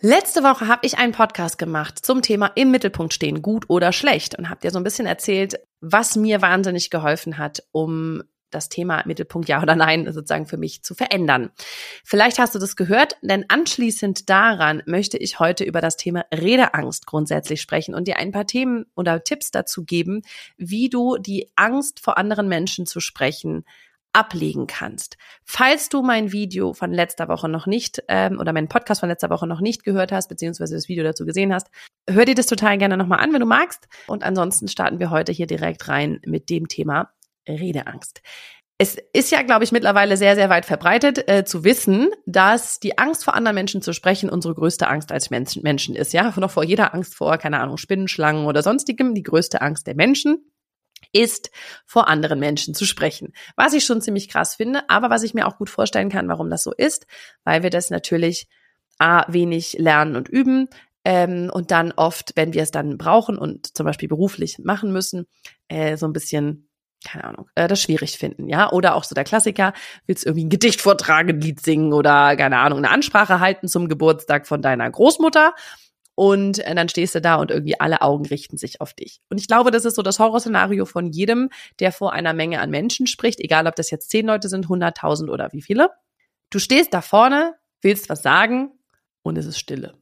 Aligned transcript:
Letzte 0.00 0.44
Woche 0.44 0.68
habe 0.68 0.86
ich 0.86 0.98
einen 0.98 1.12
Podcast 1.12 1.58
gemacht 1.58 1.98
zum 2.04 2.22
Thema 2.22 2.52
im 2.54 2.70
Mittelpunkt 2.70 3.12
stehen, 3.12 3.42
gut 3.42 3.64
oder 3.68 3.92
schlecht, 3.92 4.38
und 4.38 4.48
habe 4.48 4.60
dir 4.60 4.70
so 4.70 4.78
ein 4.78 4.84
bisschen 4.84 5.06
erzählt, 5.06 5.58
was 5.80 6.14
mir 6.14 6.40
wahnsinnig 6.40 6.90
geholfen 6.90 7.36
hat, 7.36 7.64
um 7.72 8.22
das 8.50 8.68
Thema 8.68 9.02
Mittelpunkt 9.06 9.48
ja 9.48 9.60
oder 9.60 9.74
nein 9.74 10.10
sozusagen 10.12 10.46
für 10.46 10.56
mich 10.56 10.82
zu 10.82 10.94
verändern. 10.94 11.50
Vielleicht 12.04 12.38
hast 12.38 12.54
du 12.54 12.60
das 12.60 12.76
gehört, 12.76 13.16
denn 13.22 13.44
anschließend 13.48 14.30
daran 14.30 14.84
möchte 14.86 15.18
ich 15.18 15.40
heute 15.40 15.64
über 15.64 15.80
das 15.80 15.96
Thema 15.96 16.24
Redeangst 16.32 17.04
grundsätzlich 17.04 17.60
sprechen 17.60 17.94
und 17.94 18.06
dir 18.06 18.18
ein 18.18 18.30
paar 18.30 18.46
Themen 18.46 18.86
oder 18.94 19.24
Tipps 19.24 19.50
dazu 19.50 19.84
geben, 19.84 20.22
wie 20.56 20.88
du 20.88 21.18
die 21.18 21.50
Angst 21.56 21.98
vor 22.00 22.16
anderen 22.18 22.48
Menschen 22.48 22.86
zu 22.86 23.00
sprechen 23.00 23.64
ablegen 24.12 24.66
kannst. 24.66 25.16
Falls 25.44 25.88
du 25.88 26.02
mein 26.02 26.32
Video 26.32 26.72
von 26.72 26.92
letzter 26.92 27.28
Woche 27.28 27.48
noch 27.48 27.66
nicht 27.66 28.02
ähm, 28.08 28.38
oder 28.38 28.52
meinen 28.52 28.68
Podcast 28.68 29.00
von 29.00 29.08
letzter 29.08 29.30
Woche 29.30 29.46
noch 29.46 29.60
nicht 29.60 29.84
gehört 29.84 30.12
hast, 30.12 30.28
beziehungsweise 30.28 30.74
das 30.74 30.88
Video 30.88 31.04
dazu 31.04 31.26
gesehen 31.26 31.52
hast, 31.52 31.68
hör 32.08 32.24
dir 32.24 32.34
das 32.34 32.46
total 32.46 32.78
gerne 32.78 32.96
nochmal 32.96 33.20
an, 33.20 33.32
wenn 33.32 33.40
du 33.40 33.46
magst. 33.46 33.88
Und 34.06 34.24
ansonsten 34.24 34.68
starten 34.68 34.98
wir 34.98 35.10
heute 35.10 35.32
hier 35.32 35.46
direkt 35.46 35.88
rein 35.88 36.20
mit 36.24 36.50
dem 36.50 36.68
Thema 36.68 37.10
Redeangst. 37.48 38.22
Es 38.80 38.96
ist 39.12 39.32
ja, 39.32 39.42
glaube 39.42 39.64
ich, 39.64 39.72
mittlerweile 39.72 40.16
sehr, 40.16 40.36
sehr 40.36 40.50
weit 40.50 40.64
verbreitet 40.64 41.28
äh, 41.28 41.44
zu 41.44 41.64
wissen, 41.64 42.10
dass 42.26 42.78
die 42.78 42.96
Angst 42.96 43.24
vor 43.24 43.34
anderen 43.34 43.56
Menschen 43.56 43.82
zu 43.82 43.92
sprechen 43.92 44.30
unsere 44.30 44.54
größte 44.54 44.86
Angst 44.86 45.10
als 45.10 45.30
Menschen 45.30 45.96
ist. 45.96 46.12
Ja, 46.12 46.32
noch 46.36 46.50
vor 46.52 46.62
jeder 46.62 46.94
Angst 46.94 47.16
vor, 47.16 47.38
keine 47.38 47.58
Ahnung, 47.58 47.76
Spinnen, 47.76 48.06
Schlangen 48.06 48.46
oder 48.46 48.62
sonstigem, 48.62 49.14
die 49.14 49.24
größte 49.24 49.62
Angst 49.62 49.88
der 49.88 49.96
Menschen 49.96 50.44
ist, 51.12 51.50
vor 51.86 52.08
anderen 52.08 52.38
Menschen 52.38 52.74
zu 52.74 52.84
sprechen. 52.84 53.32
Was 53.56 53.72
ich 53.72 53.84
schon 53.84 54.00
ziemlich 54.00 54.28
krass 54.28 54.56
finde, 54.56 54.88
aber 54.88 55.10
was 55.10 55.22
ich 55.22 55.34
mir 55.34 55.46
auch 55.46 55.56
gut 55.56 55.70
vorstellen 55.70 56.10
kann, 56.10 56.28
warum 56.28 56.50
das 56.50 56.62
so 56.62 56.72
ist, 56.72 57.06
weil 57.44 57.62
wir 57.62 57.70
das 57.70 57.90
natürlich 57.90 58.46
A, 58.98 59.24
wenig 59.32 59.74
lernen 59.78 60.16
und 60.16 60.28
üben, 60.28 60.68
ähm, 61.04 61.50
und 61.52 61.70
dann 61.70 61.92
oft, 61.92 62.32
wenn 62.34 62.52
wir 62.52 62.62
es 62.62 62.70
dann 62.70 62.98
brauchen 62.98 63.38
und 63.38 63.76
zum 63.76 63.86
Beispiel 63.86 64.08
beruflich 64.08 64.58
machen 64.58 64.92
müssen, 64.92 65.26
äh, 65.68 65.96
so 65.96 66.06
ein 66.06 66.12
bisschen 66.12 66.68
keine 67.04 67.24
Ahnung, 67.24 67.48
äh, 67.54 67.68
das 67.68 67.80
schwierig 67.80 68.18
finden, 68.18 68.48
ja. 68.48 68.72
Oder 68.72 68.94
auch 68.94 69.04
so 69.04 69.14
der 69.14 69.24
Klassiker, 69.24 69.72
willst 70.06 70.26
irgendwie 70.26 70.44
ein 70.44 70.50
Gedicht 70.50 70.80
vortragen, 70.80 71.30
ein 71.30 71.40
Lied 71.40 71.60
singen 71.60 71.92
oder, 71.92 72.36
keine 72.36 72.58
Ahnung, 72.58 72.78
eine 72.78 72.90
Ansprache 72.90 73.40
halten 73.40 73.68
zum 73.68 73.88
Geburtstag 73.88 74.46
von 74.46 74.62
deiner 74.62 74.90
Großmutter 74.90 75.54
und 76.18 76.58
äh, 76.58 76.74
dann 76.74 76.88
stehst 76.88 77.14
du 77.14 77.20
da 77.20 77.36
und 77.36 77.52
irgendwie 77.52 77.78
alle 77.78 78.02
Augen 78.02 78.26
richten 78.26 78.56
sich 78.56 78.80
auf 78.80 78.92
dich. 78.92 79.20
Und 79.30 79.38
ich 79.38 79.46
glaube, 79.46 79.70
das 79.70 79.84
ist 79.84 79.94
so 79.94 80.02
das 80.02 80.18
Horrorszenario 80.18 80.84
von 80.84 81.12
jedem, 81.12 81.48
der 81.78 81.92
vor 81.92 82.12
einer 82.12 82.32
Menge 82.32 82.60
an 82.60 82.70
Menschen 82.70 83.06
spricht, 83.06 83.38
egal 83.38 83.68
ob 83.68 83.76
das 83.76 83.92
jetzt 83.92 84.10
zehn 84.10 84.26
Leute 84.26 84.48
sind, 84.48 84.68
hunderttausend 84.68 85.30
oder 85.30 85.52
wie 85.52 85.62
viele. 85.62 85.90
Du 86.50 86.58
stehst 86.58 86.92
da 86.92 87.02
vorne, 87.02 87.54
willst 87.82 88.08
was 88.08 88.24
sagen 88.24 88.72
und 89.22 89.38
es 89.38 89.46
ist 89.46 89.60
Stille. 89.60 89.94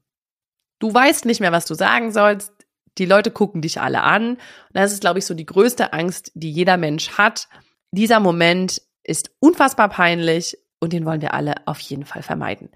Du 0.78 0.94
weißt 0.94 1.26
nicht 1.26 1.40
mehr, 1.40 1.52
was 1.52 1.66
du 1.66 1.74
sagen 1.74 2.10
sollst. 2.12 2.50
Die 2.96 3.04
Leute 3.04 3.30
gucken 3.30 3.60
dich 3.60 3.82
alle 3.82 4.02
an. 4.02 4.36
Und 4.36 4.40
das 4.72 4.94
ist, 4.94 5.02
glaube 5.02 5.18
ich, 5.18 5.26
so 5.26 5.34
die 5.34 5.44
größte 5.44 5.92
Angst, 5.92 6.32
die 6.34 6.50
jeder 6.50 6.78
Mensch 6.78 7.18
hat. 7.18 7.46
Dieser 7.90 8.20
Moment 8.20 8.80
ist 9.04 9.32
unfassbar 9.38 9.90
peinlich 9.90 10.56
und 10.80 10.94
den 10.94 11.04
wollen 11.04 11.20
wir 11.20 11.34
alle 11.34 11.56
auf 11.66 11.78
jeden 11.80 12.06
Fall 12.06 12.22
vermeiden 12.22 12.70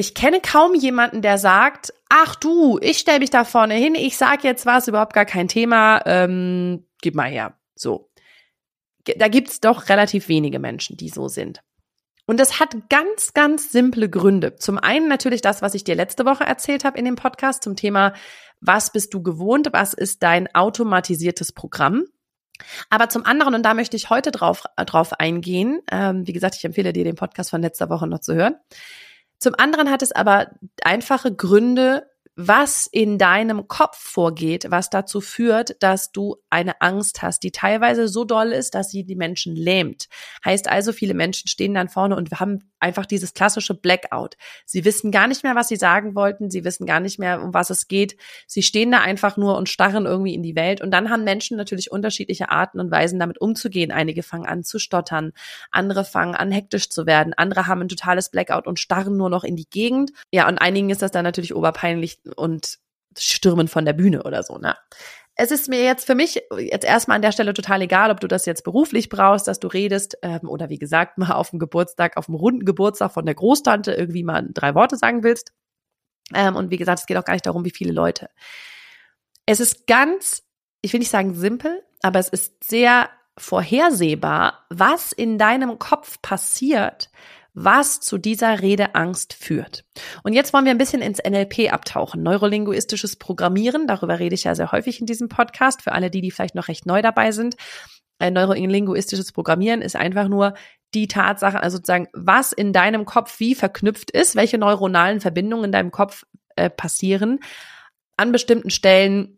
ich 0.00 0.14
kenne 0.14 0.40
kaum 0.40 0.76
jemanden, 0.76 1.22
der 1.22 1.38
sagt, 1.38 1.92
ach 2.08 2.36
du, 2.36 2.78
ich 2.80 2.98
stelle 2.98 3.18
mich 3.18 3.30
da 3.30 3.44
vorne 3.44 3.74
hin, 3.74 3.96
ich 3.96 4.16
sag 4.16 4.44
jetzt 4.44 4.64
was, 4.64 4.86
überhaupt 4.86 5.12
gar 5.12 5.24
kein 5.24 5.48
Thema, 5.48 6.00
ähm, 6.06 6.86
gib 7.02 7.16
mal 7.16 7.28
her. 7.28 7.58
So. 7.74 8.08
Da 9.16 9.26
gibt's 9.26 9.60
doch 9.60 9.88
relativ 9.88 10.28
wenige 10.28 10.60
Menschen, 10.60 10.96
die 10.96 11.08
so 11.08 11.26
sind. 11.26 11.62
Und 12.26 12.38
das 12.38 12.60
hat 12.60 12.76
ganz, 12.88 13.32
ganz 13.34 13.72
simple 13.72 14.08
Gründe. 14.08 14.54
Zum 14.54 14.78
einen 14.78 15.08
natürlich 15.08 15.40
das, 15.40 15.62
was 15.62 15.74
ich 15.74 15.82
dir 15.82 15.96
letzte 15.96 16.24
Woche 16.24 16.44
erzählt 16.44 16.84
habe 16.84 16.98
in 16.98 17.04
dem 17.04 17.16
Podcast 17.16 17.64
zum 17.64 17.74
Thema, 17.74 18.12
was 18.60 18.92
bist 18.92 19.12
du 19.14 19.22
gewohnt, 19.22 19.70
was 19.72 19.94
ist 19.94 20.22
dein 20.22 20.54
automatisiertes 20.54 21.52
Programm. 21.52 22.04
Aber 22.88 23.08
zum 23.08 23.24
anderen, 23.24 23.54
und 23.54 23.64
da 23.64 23.74
möchte 23.74 23.96
ich 23.96 24.10
heute 24.10 24.30
drauf, 24.30 24.62
drauf 24.76 25.14
eingehen, 25.14 25.80
ähm, 25.90 26.24
wie 26.26 26.32
gesagt, 26.32 26.54
ich 26.54 26.64
empfehle 26.64 26.92
dir 26.92 27.04
den 27.04 27.16
Podcast 27.16 27.50
von 27.50 27.62
letzter 27.62 27.88
Woche 27.88 28.06
noch 28.06 28.20
zu 28.20 28.34
hören, 28.34 28.56
zum 29.38 29.54
anderen 29.56 29.90
hat 29.90 30.02
es 30.02 30.12
aber 30.12 30.48
einfache 30.82 31.34
Gründe, 31.34 32.10
was 32.40 32.86
in 32.86 33.18
deinem 33.18 33.66
Kopf 33.66 33.98
vorgeht, 33.98 34.66
was 34.70 34.90
dazu 34.90 35.20
führt, 35.20 35.82
dass 35.82 36.12
du 36.12 36.36
eine 36.50 36.80
Angst 36.80 37.20
hast, 37.20 37.42
die 37.42 37.50
teilweise 37.50 38.06
so 38.06 38.24
doll 38.24 38.52
ist, 38.52 38.76
dass 38.76 38.90
sie 38.90 39.02
die 39.02 39.16
Menschen 39.16 39.56
lähmt. 39.56 40.06
Heißt 40.44 40.68
also, 40.68 40.92
viele 40.92 41.14
Menschen 41.14 41.48
stehen 41.48 41.74
dann 41.74 41.88
vorne 41.88 42.14
und 42.14 42.30
haben 42.38 42.60
einfach 42.78 43.06
dieses 43.06 43.34
klassische 43.34 43.74
Blackout. 43.74 44.36
Sie 44.64 44.84
wissen 44.84 45.10
gar 45.10 45.26
nicht 45.26 45.42
mehr, 45.42 45.56
was 45.56 45.66
sie 45.66 45.74
sagen 45.74 46.14
wollten, 46.14 46.48
sie 46.48 46.62
wissen 46.62 46.86
gar 46.86 47.00
nicht 47.00 47.18
mehr, 47.18 47.42
um 47.42 47.54
was 47.54 47.70
es 47.70 47.88
geht. 47.88 48.16
Sie 48.46 48.62
stehen 48.62 48.92
da 48.92 49.00
einfach 49.00 49.36
nur 49.36 49.56
und 49.56 49.68
starren 49.68 50.06
irgendwie 50.06 50.34
in 50.34 50.44
die 50.44 50.54
Welt. 50.54 50.80
Und 50.80 50.92
dann 50.92 51.10
haben 51.10 51.24
Menschen 51.24 51.56
natürlich 51.56 51.90
unterschiedliche 51.90 52.50
Arten 52.50 52.78
und 52.78 52.92
Weisen, 52.92 53.18
damit 53.18 53.40
umzugehen. 53.40 53.90
Einige 53.90 54.22
fangen 54.22 54.46
an 54.46 54.62
zu 54.62 54.78
stottern, 54.78 55.32
andere 55.72 56.04
fangen 56.04 56.36
an 56.36 56.52
hektisch 56.52 56.88
zu 56.88 57.04
werden, 57.04 57.34
andere 57.36 57.66
haben 57.66 57.80
ein 57.80 57.88
totales 57.88 58.30
Blackout 58.30 58.68
und 58.68 58.78
starren 58.78 59.16
nur 59.16 59.28
noch 59.28 59.42
in 59.42 59.56
die 59.56 59.68
Gegend. 59.68 60.12
Ja, 60.30 60.46
und 60.46 60.58
einigen 60.58 60.90
ist 60.90 61.02
das 61.02 61.10
dann 61.10 61.24
natürlich 61.24 61.52
oberpeinlich 61.52 62.20
und 62.34 62.78
stürmen 63.16 63.68
von 63.68 63.84
der 63.84 63.92
Bühne 63.92 64.22
oder 64.22 64.42
so, 64.42 64.58
ne? 64.58 64.76
Es 65.40 65.52
ist 65.52 65.68
mir 65.68 65.84
jetzt 65.84 66.04
für 66.04 66.16
mich 66.16 66.42
jetzt 66.58 66.84
erstmal 66.84 67.14
an 67.14 67.22
der 67.22 67.30
Stelle 67.30 67.54
total 67.54 67.82
egal, 67.82 68.10
ob 68.10 68.18
du 68.18 68.26
das 68.26 68.44
jetzt 68.44 68.64
beruflich 68.64 69.08
brauchst, 69.08 69.46
dass 69.46 69.60
du 69.60 69.68
redest 69.68 70.18
ähm, 70.22 70.48
oder 70.48 70.68
wie 70.68 70.78
gesagt 70.78 71.16
mal 71.16 71.30
auf 71.30 71.50
dem 71.50 71.60
Geburtstag, 71.60 72.16
auf 72.16 72.26
dem 72.26 72.34
runden 72.34 72.64
Geburtstag 72.64 73.12
von 73.12 73.24
der 73.24 73.36
Großtante 73.36 73.92
irgendwie 73.92 74.24
mal 74.24 74.48
drei 74.52 74.74
Worte 74.74 74.96
sagen 74.96 75.22
willst. 75.22 75.52
Ähm, 76.34 76.56
und 76.56 76.72
wie 76.72 76.76
gesagt, 76.76 76.98
es 76.98 77.06
geht 77.06 77.16
auch 77.16 77.24
gar 77.24 77.34
nicht 77.34 77.46
darum, 77.46 77.64
wie 77.64 77.70
viele 77.70 77.92
Leute. 77.92 78.30
Es 79.46 79.60
ist 79.60 79.86
ganz, 79.86 80.42
ich 80.82 80.92
will 80.92 80.98
nicht 80.98 81.10
sagen 81.10 81.34
simpel, 81.34 81.84
aber 82.02 82.18
es 82.18 82.28
ist 82.28 82.64
sehr 82.64 83.08
vorhersehbar, 83.38 84.66
was 84.70 85.12
in 85.12 85.38
deinem 85.38 85.78
Kopf 85.78 86.20
passiert, 86.20 87.10
was 87.64 88.00
zu 88.00 88.18
dieser 88.18 88.60
Redeangst 88.60 89.34
führt. 89.34 89.84
Und 90.22 90.32
jetzt 90.32 90.52
wollen 90.52 90.64
wir 90.64 90.70
ein 90.72 90.78
bisschen 90.78 91.02
ins 91.02 91.18
NLP 91.18 91.72
abtauchen, 91.72 92.22
neurolinguistisches 92.22 93.16
Programmieren. 93.16 93.86
Darüber 93.86 94.18
rede 94.18 94.34
ich 94.34 94.44
ja 94.44 94.54
sehr 94.54 94.72
häufig 94.72 95.00
in 95.00 95.06
diesem 95.06 95.28
Podcast, 95.28 95.82
für 95.82 95.92
alle 95.92 96.10
die, 96.10 96.20
die 96.20 96.30
vielleicht 96.30 96.54
noch 96.54 96.68
recht 96.68 96.86
neu 96.86 97.02
dabei 97.02 97.32
sind. 97.32 97.56
Neurolinguistisches 98.20 99.32
Programmieren 99.32 99.82
ist 99.82 99.96
einfach 99.96 100.28
nur 100.28 100.54
die 100.94 101.08
Tatsache, 101.08 101.62
also 101.62 101.76
sozusagen, 101.76 102.08
was 102.12 102.52
in 102.52 102.72
deinem 102.72 103.04
Kopf 103.04 103.40
wie 103.40 103.54
verknüpft 103.54 104.10
ist, 104.10 104.36
welche 104.36 104.58
neuronalen 104.58 105.20
Verbindungen 105.20 105.66
in 105.66 105.72
deinem 105.72 105.90
Kopf 105.90 106.24
äh, 106.56 106.70
passieren 106.70 107.40
an 108.16 108.32
bestimmten 108.32 108.70
Stellen 108.70 109.37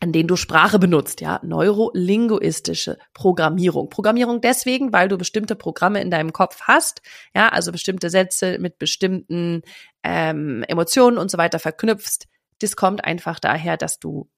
an 0.00 0.12
denen 0.12 0.28
du 0.28 0.36
Sprache 0.36 0.78
benutzt, 0.78 1.20
ja, 1.20 1.40
neurolinguistische 1.42 2.96
Programmierung. 3.12 3.90
Programmierung 3.90 4.40
deswegen, 4.40 4.92
weil 4.92 5.08
du 5.08 5.18
bestimmte 5.18 5.54
Programme 5.54 6.00
in 6.00 6.10
deinem 6.10 6.32
Kopf 6.32 6.62
hast, 6.62 7.02
ja, 7.34 7.50
also 7.50 7.70
bestimmte 7.70 8.08
Sätze 8.08 8.58
mit 8.58 8.78
bestimmten 8.78 9.62
ähm, 10.02 10.64
Emotionen 10.66 11.18
und 11.18 11.30
so 11.30 11.36
weiter 11.36 11.58
verknüpfst. 11.58 12.26
Das 12.60 12.76
kommt 12.76 13.04
einfach 13.04 13.38
daher, 13.38 13.76
dass 13.76 13.98
du 13.98 14.28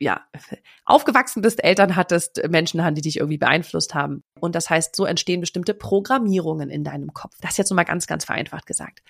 ja 0.00 0.22
aufgewachsen 0.84 1.42
bist, 1.42 1.62
Eltern 1.62 1.94
hattest, 1.94 2.42
Menschen 2.48 2.82
haben, 2.82 2.94
die 2.96 3.02
dich 3.02 3.18
irgendwie 3.18 3.38
beeinflusst 3.38 3.94
haben. 3.94 4.24
Und 4.40 4.54
das 4.56 4.70
heißt, 4.70 4.96
so 4.96 5.04
entstehen 5.04 5.40
bestimmte 5.40 5.74
Programmierungen 5.74 6.68
in 6.68 6.82
deinem 6.82 7.12
Kopf. 7.12 7.36
Das 7.40 7.52
ist 7.52 7.58
jetzt 7.58 7.70
nur 7.70 7.76
mal 7.76 7.84
ganz, 7.84 8.06
ganz 8.06 8.24
vereinfacht 8.24 8.66
gesagt. 8.66 9.02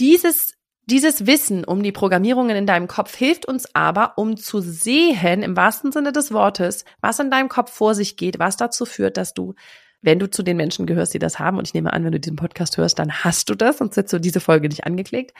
Dieses 0.00 0.54
dieses 0.86 1.26
Wissen 1.26 1.64
um 1.64 1.82
die 1.82 1.92
Programmierungen 1.92 2.56
in 2.56 2.66
deinem 2.66 2.88
Kopf 2.88 3.14
hilft 3.14 3.46
uns 3.46 3.74
aber, 3.74 4.18
um 4.18 4.36
zu 4.36 4.60
sehen, 4.60 5.42
im 5.42 5.56
wahrsten 5.56 5.92
Sinne 5.92 6.12
des 6.12 6.32
Wortes, 6.32 6.84
was 7.00 7.18
in 7.18 7.30
deinem 7.30 7.48
Kopf 7.48 7.72
vor 7.72 7.94
sich 7.94 8.16
geht, 8.16 8.38
was 8.38 8.56
dazu 8.56 8.84
führt, 8.84 9.16
dass 9.16 9.34
du, 9.34 9.54
wenn 10.02 10.18
du 10.18 10.30
zu 10.30 10.42
den 10.42 10.56
Menschen 10.56 10.86
gehörst, 10.86 11.14
die 11.14 11.18
das 11.18 11.38
haben, 11.38 11.58
und 11.58 11.66
ich 11.66 11.74
nehme 11.74 11.92
an, 11.92 12.04
wenn 12.04 12.12
du 12.12 12.20
diesen 12.20 12.36
Podcast 12.36 12.76
hörst, 12.76 12.98
dann 12.98 13.24
hast 13.24 13.48
du 13.48 13.54
das, 13.54 13.78
sonst 13.78 13.96
hättest 13.96 14.12
du 14.12 14.18
diese 14.18 14.40
Folge 14.40 14.68
nicht 14.68 14.84
angeklickt, 14.84 15.32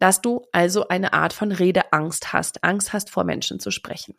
dass 0.00 0.20
du 0.20 0.42
also 0.50 0.88
eine 0.88 1.12
Art 1.12 1.32
von 1.32 1.52
Redeangst 1.52 2.32
hast, 2.32 2.64
Angst 2.64 2.92
hast, 2.92 3.10
vor 3.10 3.22
Menschen 3.22 3.60
zu 3.60 3.70
sprechen. 3.70 4.16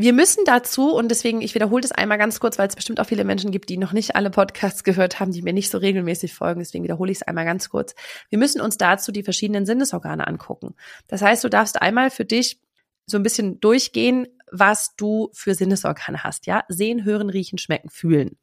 Wir 0.00 0.12
müssen 0.12 0.44
dazu, 0.44 0.94
und 0.94 1.08
deswegen, 1.08 1.40
ich 1.40 1.56
wiederhole 1.56 1.82
das 1.82 1.90
einmal 1.90 2.18
ganz 2.18 2.38
kurz, 2.38 2.56
weil 2.56 2.68
es 2.68 2.76
bestimmt 2.76 3.00
auch 3.00 3.06
viele 3.06 3.24
Menschen 3.24 3.50
gibt, 3.50 3.68
die 3.68 3.78
noch 3.78 3.92
nicht 3.92 4.14
alle 4.14 4.30
Podcasts 4.30 4.84
gehört 4.84 5.18
haben, 5.18 5.32
die 5.32 5.42
mir 5.42 5.52
nicht 5.52 5.70
so 5.70 5.78
regelmäßig 5.78 6.34
folgen, 6.34 6.60
deswegen 6.60 6.84
wiederhole 6.84 7.10
ich 7.10 7.18
es 7.18 7.22
einmal 7.24 7.44
ganz 7.44 7.68
kurz. 7.68 7.96
Wir 8.30 8.38
müssen 8.38 8.60
uns 8.60 8.78
dazu 8.78 9.10
die 9.10 9.24
verschiedenen 9.24 9.66
Sinnesorgane 9.66 10.24
angucken. 10.24 10.76
Das 11.08 11.20
heißt, 11.20 11.42
du 11.42 11.48
darfst 11.48 11.82
einmal 11.82 12.10
für 12.10 12.24
dich 12.24 12.60
so 13.06 13.16
ein 13.16 13.24
bisschen 13.24 13.58
durchgehen, 13.58 14.28
was 14.52 14.94
du 14.94 15.30
für 15.32 15.56
Sinnesorgane 15.56 16.22
hast, 16.22 16.46
ja? 16.46 16.62
Sehen, 16.68 17.04
hören, 17.04 17.28
riechen, 17.28 17.58
schmecken, 17.58 17.90
fühlen. 17.90 18.38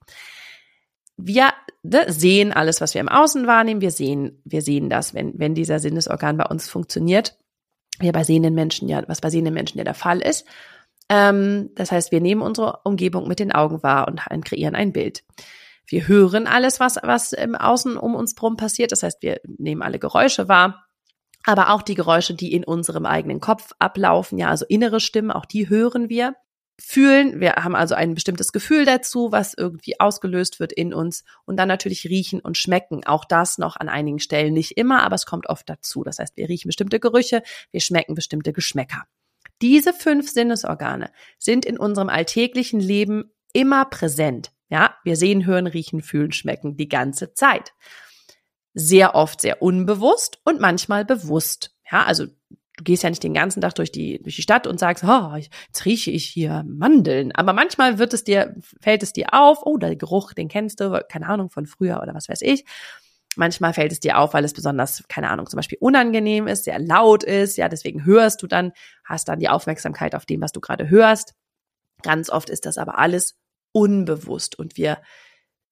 Wir 1.16 1.54
ne, 1.84 2.12
sehen 2.12 2.52
alles, 2.52 2.82
was 2.82 2.96
wir 2.96 3.00
im 3.00 3.08
Außen 3.08 3.48
wahrnehmen. 3.48 3.80
Wir 3.80 3.92
sehen, 3.92 4.42
wir 4.44 4.62
sehen 4.62 4.90
das, 4.90 5.14
wenn, 5.14 5.40
wenn 5.40 5.56
dieser 5.56 5.80
Sinnesorgan 5.80 6.36
bei 6.36 6.48
uns 6.48 6.68
funktioniert. 6.68 7.38
Wir 8.00 8.12
bei 8.12 8.26
sehenden 8.26 8.56
Menschen 8.56 8.90
ja, 8.90 9.08
was 9.08 9.22
bei 9.22 9.30
sehenden 9.30 9.54
Menschen 9.54 9.78
ja 9.78 9.86
der 9.86 9.94
Fall 9.94 10.20
ist. 10.20 10.46
Ähm, 11.10 11.70
das 11.76 11.92
heißt, 11.92 12.12
wir 12.12 12.22
nehmen 12.22 12.42
unsere 12.42 12.80
Umgebung 12.84 13.28
mit 13.28 13.40
den 13.40 13.52
Augen 13.52 13.84
wahr 13.84 14.08
und 14.08 14.46
kreieren 14.46 14.76
ein 14.76 14.92
Bild. 14.92 15.24
Wir 15.88 16.08
hören 16.08 16.48
alles, 16.48 16.80
was, 16.80 16.98
was 17.04 17.34
im 17.34 17.56
Außen 17.56 17.98
um 17.98 18.16
uns 18.16 18.34
herum 18.36 18.58
passiert. 18.58 18.92
Das 18.92 19.04
heißt, 19.04 19.22
wir 19.22 19.40
nehmen 19.46 19.82
alle 19.82 20.00
Geräusche 20.00 20.48
wahr, 20.48 20.88
aber 21.44 21.70
auch 21.72 21.84
die 21.84 21.96
Geräusche, 21.96 22.34
die 22.34 22.54
in 22.54 22.64
unserem 22.64 23.06
eigenen 23.06 23.40
Kopf 23.40 23.72
ablaufen, 23.78 24.38
ja, 24.38 24.50
also 24.50 24.66
innere 24.68 25.00
Stimmen, 25.00 25.32
auch 25.32 25.46
die 25.46 25.70
hören 25.70 26.10
wir. 26.10 26.36
Fühlen, 26.78 27.40
wir 27.40 27.54
haben 27.54 27.74
also 27.74 27.96
ein 27.96 28.16
bestimmtes 28.16 28.52
Gefühl 28.52 28.84
dazu, 28.84 29.32
was 29.32 29.54
irgendwie 29.54 29.98
ausgelöst 30.02 30.60
wird 30.60 30.74
in 30.74 30.94
uns 30.94 31.24
und 31.46 31.56
dann 31.56 31.70
natürlich 31.70 32.04
riechen 32.04 32.42
und 32.42 32.58
schmecken. 32.58 33.06
Auch 33.06 33.24
das 33.24 33.58
noch 33.58 33.78
an 33.78 33.88
einigen 33.88 34.20
Stellen 34.20 34.54
nicht 34.54 34.72
immer, 34.72 35.04
aber 35.04 35.16
es 35.16 35.26
kommt 35.26 35.48
oft 35.48 35.70
dazu. 35.70 36.04
Das 36.04 36.20
heißt, 36.20 36.36
wir 36.36 36.50
riechen 36.50 36.68
bestimmte 36.68 37.00
Gerüche, 37.00 37.44
wir 37.72 37.80
schmecken 37.80 38.14
bestimmte 38.14 38.52
Geschmäcker. 38.52 39.06
Diese 39.62 39.94
fünf 39.94 40.30
Sinnesorgane 40.30 41.12
sind 41.38 41.66
in 41.66 41.78
unserem 41.78 42.10
alltäglichen 42.10 42.80
Leben 42.80 43.32
immer 43.54 43.86
präsent. 43.86 44.52
Ja, 44.70 44.96
wir 45.04 45.16
sehen, 45.16 45.46
hören, 45.46 45.68
riechen, 45.68 46.02
fühlen, 46.02 46.32
schmecken 46.32 46.76
die 46.76 46.90
ganze 46.90 47.34
Zeit. 47.34 47.74
Sehr 48.74 49.16
oft 49.16 49.40
sehr 49.40 49.62
unbewusst 49.62 50.40
und 50.44 50.60
manchmal 50.60 51.06
bewusst. 51.06 51.76
Ja, 51.90 52.04
also 52.04 52.26
du 52.26 52.84
gehst 52.84 53.04
ja 53.04 53.10
nicht 53.10 53.24
den 53.24 53.34
ganzen 53.34 53.62
Tag 53.62 53.76
durch 53.76 53.92
die, 53.92 54.22
durch 54.22 54.36
die 54.36 54.42
Stadt 54.42 54.68
und 54.68 54.80
sagst, 54.80 55.04
oh, 55.04 55.36
jetzt 55.36 55.86
rieche 55.86 56.12
ich 56.12 56.26
hier 56.26 56.66
Mandeln. 56.68 57.32
Aber 57.32 57.54
manchmal 57.54 58.00
wird 58.00 58.14
es 58.14 58.24
dir, 58.24 58.56
fällt 58.82 59.04
es 59.04 59.14
dir 59.14 59.34
auf, 59.34 59.60
oh, 59.64 59.78
der 59.78 59.96
Geruch, 59.96 60.34
den 60.34 60.50
kennst 60.50 60.82
du, 60.82 61.02
keine 61.10 61.28
Ahnung, 61.28 61.50
von 61.50 61.66
früher 61.66 62.02
oder 62.02 62.14
was 62.14 62.28
weiß 62.28 62.42
ich. 62.42 62.66
Manchmal 63.38 63.74
fällt 63.74 63.92
es 63.92 64.00
dir 64.00 64.18
auf, 64.18 64.34
weil 64.34 64.44
es 64.44 64.54
besonders, 64.54 65.04
keine 65.08 65.30
Ahnung, 65.30 65.48
zum 65.48 65.58
Beispiel 65.58 65.78
unangenehm 65.82 66.48
ist, 66.48 66.66
sehr 66.66 66.80
laut 66.80 67.24
ist, 67.24 67.58
ja, 67.58 67.70
deswegen 67.70 68.06
hörst 68.06 68.42
du 68.42 68.48
dann, 68.48 68.72
hast 69.04 69.28
dann 69.28 69.40
die 69.40 69.50
Aufmerksamkeit 69.50 70.16
auf 70.16 70.26
dem, 70.26 70.42
was 70.42 70.52
du 70.52 70.62
gerade 70.62 70.90
hörst. 70.90 71.34
Ganz 72.02 72.30
oft 72.30 72.50
ist 72.50 72.66
das 72.66 72.78
aber 72.78 72.98
alles 72.98 73.38
unbewusst 73.72 74.58
und 74.58 74.78
wir 74.78 75.02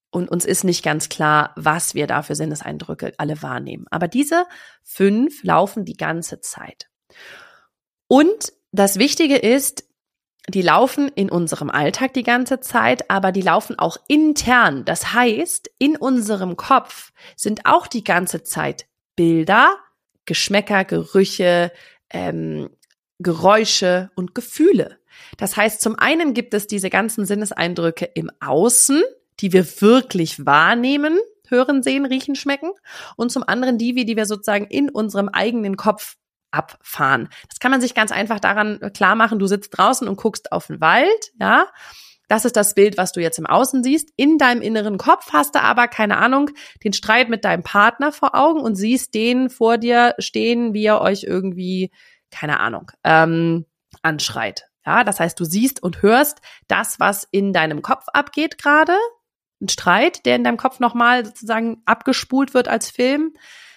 und 0.09 0.29
uns 0.29 0.45
ist 0.45 0.63
nicht 0.63 0.83
ganz 0.83 1.09
klar, 1.09 1.53
was 1.55 1.95
wir 1.95 2.05
da 2.05 2.21
für 2.21 2.35
Sinneseindrücke 2.35 3.13
alle 3.17 3.41
wahrnehmen. 3.41 3.85
Aber 3.89 4.07
diese 4.07 4.45
fünf 4.83 5.43
laufen 5.43 5.85
die 5.85 5.97
ganze 5.97 6.39
Zeit. 6.39 6.87
Und 8.07 8.53
das 8.71 8.99
Wichtige 8.99 9.37
ist, 9.37 9.85
die 10.49 10.61
laufen 10.61 11.09
in 11.15 11.29
unserem 11.29 11.69
Alltag 11.69 12.13
die 12.13 12.23
ganze 12.23 12.59
Zeit, 12.59 13.09
aber 13.09 13.31
die 13.31 13.41
laufen 13.41 13.79
auch 13.79 13.97
intern. 14.07 14.83
Das 14.83 15.13
heißt, 15.13 15.71
in 15.79 15.95
unserem 15.95 16.57
Kopf 16.57 17.11
sind 17.35 17.65
auch 17.65 17.87
die 17.87 18.03
ganze 18.03 18.43
Zeit 18.43 18.85
Bilder, 19.15 19.75
Geschmäcker, 20.25 20.83
Gerüche, 20.83 21.71
ähm, 22.09 22.69
Geräusche 23.19 24.11
und 24.15 24.35
Gefühle. 24.35 24.97
Das 25.37 25.55
heißt, 25.55 25.81
zum 25.81 25.97
einen 25.97 26.33
gibt 26.33 26.53
es 26.53 26.67
diese 26.67 26.89
ganzen 26.89 27.25
Sinneseindrücke 27.25 28.05
im 28.05 28.29
Außen, 28.39 29.01
die 29.39 29.53
wir 29.53 29.81
wirklich 29.81 30.45
wahrnehmen, 30.45 31.17
hören, 31.47 31.83
sehen, 31.83 32.05
riechen, 32.05 32.35
schmecken. 32.35 32.71
Und 33.15 33.31
zum 33.31 33.43
anderen 33.43 33.77
die, 33.77 33.93
die 34.05 34.17
wir 34.17 34.25
sozusagen 34.25 34.65
in 34.65 34.89
unserem 34.89 35.29
eigenen 35.29 35.77
Kopf 35.77 36.17
abfahren. 36.53 37.29
Das 37.49 37.59
kann 37.59 37.71
man 37.71 37.81
sich 37.81 37.95
ganz 37.95 38.11
einfach 38.11 38.39
daran 38.39 38.79
klar 38.93 39.15
machen. 39.15 39.39
Du 39.39 39.47
sitzt 39.47 39.77
draußen 39.77 40.07
und 40.07 40.17
guckst 40.17 40.51
auf 40.51 40.67
den 40.67 40.81
Wald, 40.81 41.31
ja. 41.39 41.67
Das 42.29 42.45
ist 42.45 42.55
das 42.55 42.73
Bild, 42.73 42.97
was 42.97 43.11
du 43.11 43.19
jetzt 43.19 43.37
im 43.37 43.45
Außen 43.45 43.83
siehst. 43.83 44.09
In 44.15 44.37
deinem 44.37 44.61
inneren 44.61 44.97
Kopf 44.97 45.33
hast 45.33 45.55
du 45.55 45.61
aber, 45.61 45.87
keine 45.87 46.17
Ahnung, 46.17 46.49
den 46.83 46.93
Streit 46.93 47.29
mit 47.29 47.43
deinem 47.43 47.63
Partner 47.63 48.11
vor 48.11 48.33
Augen 48.33 48.61
und 48.61 48.75
siehst 48.75 49.13
den 49.13 49.49
vor 49.49 49.77
dir 49.77 50.15
stehen, 50.19 50.73
wie 50.73 50.85
er 50.85 51.01
euch 51.01 51.23
irgendwie, 51.23 51.91
keine 52.31 52.59
Ahnung, 52.59 52.91
ähm, 53.03 53.65
anschreit. 54.01 54.65
Ja, 54.85 55.03
das 55.03 55.19
heißt, 55.19 55.39
du 55.39 55.45
siehst 55.45 55.83
und 55.83 56.01
hörst 56.01 56.39
das, 56.67 56.99
was 56.99 57.27
in 57.29 57.53
deinem 57.53 57.81
Kopf 57.81 58.05
abgeht 58.13 58.57
gerade. 58.57 58.97
Ein 59.61 59.69
Streit, 59.69 60.25
der 60.25 60.35
in 60.35 60.43
deinem 60.43 60.57
Kopf 60.57 60.79
nochmal 60.79 61.25
sozusagen 61.25 61.81
abgespult 61.85 62.53
wird 62.53 62.67
als 62.67 62.89
Film. 62.89 63.33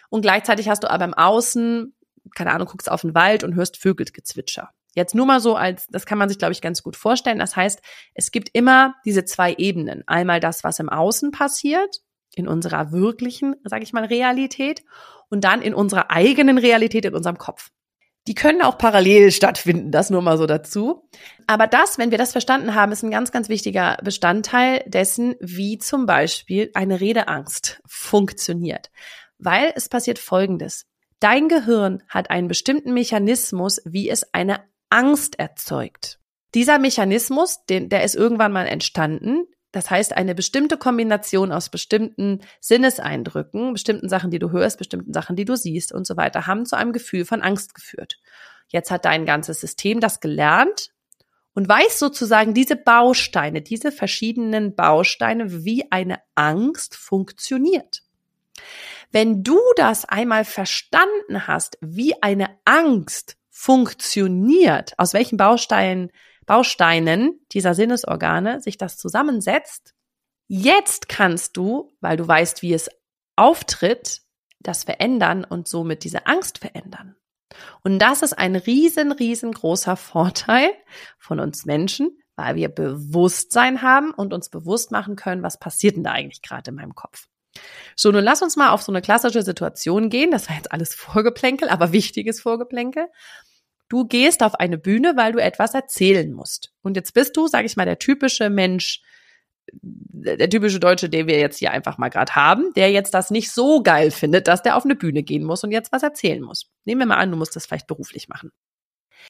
Und 0.09 0.23
gleichzeitig 0.23 0.69
hast 0.69 0.83
du 0.83 0.91
aber 0.91 1.05
im 1.05 1.15
Außen, 1.15 1.95
keine 2.35 2.53
Ahnung, 2.53 2.69
guckst 2.69 2.91
auf 2.91 3.03
den 3.03 3.15
Wald 3.15 3.45
und 3.45 3.55
hörst 3.55 3.77
Vögelgezwitscher. 3.77 4.71
Jetzt 4.95 5.15
nur 5.15 5.27
mal 5.27 5.41
so 5.41 5.57
als, 5.57 5.87
das 5.89 6.07
kann 6.07 6.17
man 6.17 6.29
sich, 6.29 6.39
glaube 6.39 6.53
ich, 6.53 6.63
ganz 6.63 6.83
gut 6.83 6.97
vorstellen. 6.97 7.39
Das 7.39 7.55
heißt, 7.55 7.83
es 8.15 8.31
gibt 8.31 8.49
immer 8.55 8.95
diese 9.05 9.27
zwei 9.27 9.55
Ebenen. 9.55 10.03
Einmal 10.07 10.41
das, 10.41 10.65
was 10.65 10.79
im 10.79 10.89
Außen 10.89 11.33
passiert, 11.33 12.01
in 12.35 12.49
unserer 12.49 12.93
wirklichen, 12.93 13.57
sage 13.65 13.83
ich 13.83 13.93
mal, 13.93 14.05
Realität 14.05 14.85
und 15.29 15.45
dann 15.45 15.61
in 15.61 15.75
unserer 15.75 16.11
eigenen 16.11 16.57
Realität, 16.57 17.05
in 17.05 17.15
unserem 17.15 17.37
Kopf. 17.37 17.71
Die 18.27 18.35
können 18.35 18.63
auch 18.63 18.77
parallel 18.77 19.31
stattfinden, 19.31 19.93
das 19.93 20.11
nur 20.11 20.23
mal 20.23 20.37
so 20.37 20.47
dazu. 20.47 21.09
Aber 21.47 21.67
das, 21.67 21.97
wenn 21.99 22.11
wir 22.11 22.19
das 22.19 22.33
verstanden 22.33 22.75
haben, 22.75 22.91
ist 22.91 23.05
ein 23.05 23.11
ganz, 23.11 23.31
ganz 23.31 23.49
wichtiger 23.49 23.99
Bestandteil 24.03 24.83
dessen, 24.87 25.37
wie 25.41 25.79
zum 25.79 26.07
Beispiel 26.07 26.71
eine 26.75 27.01
Redeangst 27.01 27.81
funktioniert. 27.87 28.91
Weil 29.39 29.73
es 29.77 29.89
passiert 29.89 30.19
Folgendes. 30.19 30.87
Dein 31.21 31.49
Gehirn 31.49 32.03
hat 32.09 32.31
einen 32.31 32.49
bestimmten 32.49 32.93
Mechanismus, 32.93 33.81
wie 33.85 34.11
es 34.11 34.35
eine 34.35 34.61
Angst 34.91 35.39
erzeugt. 35.39 36.19
Dieser 36.55 36.79
Mechanismus, 36.79 37.65
den, 37.67 37.89
der 37.89 38.05
ist 38.05 38.15
irgendwann 38.15 38.53
mal 38.53 38.67
entstanden, 38.67 39.47
das 39.73 39.91
heißt, 39.91 40.15
eine 40.17 40.35
bestimmte 40.35 40.79
Kombination 40.79 41.53
aus 41.53 41.69
bestimmten 41.69 42.41
Sinneseindrücken, 42.61 43.75
bestimmten 43.75 44.09
Sachen, 44.09 44.31
die 44.31 44.39
du 44.39 44.51
hörst, 44.51 44.79
bestimmten 44.79 45.13
Sachen, 45.13 45.37
die 45.37 45.45
du 45.45 45.55
siehst 45.55 45.93
und 45.93 46.07
so 46.07 46.17
weiter, 46.17 46.47
haben 46.47 46.65
zu 46.65 46.77
einem 46.77 46.95
Gefühl 46.95 47.27
von 47.27 47.43
Angst 47.43 47.75
geführt. 47.75 48.19
Jetzt 48.69 48.91
hat 48.91 49.05
dein 49.05 49.27
ganzes 49.27 49.61
System 49.61 50.01
das 50.01 50.21
gelernt 50.21 50.93
und 51.55 51.69
weiß 51.69 51.99
sozusagen 51.99 52.55
diese 52.55 52.77
Bausteine, 52.77 53.61
diese 53.61 53.93
verschiedenen 53.93 54.75
Bausteine, 54.75 55.65
wie 55.65 55.91
eine 55.91 56.21
Angst 56.35 56.97
funktioniert. 56.97 58.03
Wenn 59.13 59.43
du 59.43 59.59
das 59.77 60.05
einmal 60.05 60.45
verstanden 60.45 61.47
hast, 61.47 61.79
wie 61.81 62.23
eine 62.23 62.51
Angst 62.65 63.37
funktioniert, 63.51 64.93
aus 64.99 65.15
welchen 65.15 65.37
Bausteinen 65.37 66.11
Bausteinen 66.47 67.41
dieser 67.53 67.75
Sinnesorgane 67.75 68.63
sich 68.63 68.79
das 68.79 68.97
zusammensetzt. 68.97 69.95
Jetzt 70.49 71.09
kannst 71.09 71.57
du, 71.57 71.93
weil 72.01 72.17
du 72.17 72.27
weißt, 72.27 72.63
wie 72.63 72.73
es 72.73 72.89
auftritt, 73.35 74.23
das 74.61 74.85
verändern 74.85 75.45
und 75.45 75.69
somit 75.69 76.05
diese 76.05 76.27
Angst 76.27 76.59
verändern. 76.59 77.17
Und 77.83 77.99
das 77.99 78.23
ist 78.23 78.33
ein 78.33 78.57
riesen, 78.57 79.13
riesengroßer 79.13 79.97
Vorteil 79.97 80.71
von 81.19 81.41
uns 81.41 81.67
Menschen, 81.67 82.17
weil 82.37 82.55
wir 82.55 82.69
Bewusstsein 82.69 83.83
haben 83.83 84.13
und 84.13 84.33
uns 84.33 84.49
bewusst 84.49 84.93
machen 84.93 85.17
können, 85.17 85.43
was 85.43 85.59
passiert 85.59 85.97
denn 85.97 86.05
da 86.05 86.13
eigentlich 86.13 86.43
gerade 86.43 86.71
in 86.71 86.77
meinem 86.77 86.95
Kopf. 86.95 87.27
So, 87.95 88.11
nun 88.11 88.25
lass 88.25 88.43
uns 88.43 88.57
mal 88.57 88.71
auf 88.71 88.83
so 88.83 88.93
eine 88.93 89.03
klassische 89.03 89.43
Situation 89.43 90.11
gehen. 90.11 90.31
Das 90.31 90.49
war 90.49 90.57
jetzt 90.57 90.73
alles 90.73 90.95
Vorgeplänkel, 90.95 91.69
aber 91.69 91.93
wichtiges 91.93 92.41
Vorgeplänkel. 92.41 93.07
Du 93.89 94.07
gehst 94.07 94.43
auf 94.43 94.57
eine 94.57 94.79
Bühne, 94.79 95.15
weil 95.17 95.33
du 95.33 95.41
etwas 95.41 95.75
erzählen 95.75 96.33
musst. 96.33 96.73
Und 96.83 96.97
jetzt 96.97 97.15
bist 97.15 97.37
du, 97.37 97.47
sage 97.47 97.67
ich 97.67 97.77
mal, 97.77 97.85
der 97.85 97.99
typische 97.99 98.51
Mensch, 98.51 99.01
der 99.73 100.51
typische 100.51 100.81
Deutsche, 100.81 101.09
den 101.09 101.27
wir 101.27 101.39
jetzt 101.39 101.59
hier 101.59 101.71
einfach 101.71 101.99
mal 101.99 102.09
gerade 102.09 102.35
haben, 102.35 102.73
der 102.75 102.91
jetzt 102.91 103.15
das 103.15 103.31
nicht 103.31 103.51
so 103.51 103.83
geil 103.83 104.11
findet, 104.11 104.49
dass 104.49 104.63
der 104.63 104.77
auf 104.77 104.85
eine 104.85 104.97
Bühne 104.97 105.23
gehen 105.23 105.45
muss 105.45 105.65
und 105.65 105.71
jetzt 105.71 105.93
was 105.93 106.03
erzählen 106.03 106.43
muss. 106.43 106.71
Nehmen 106.85 107.01
wir 107.01 107.07
mal 107.07 107.17
an, 107.17 107.31
du 107.31 107.37
musst 107.37 107.57
das 107.57 107.67
vielleicht 107.67 107.87
beruflich 107.87 108.29
machen. 108.29 108.51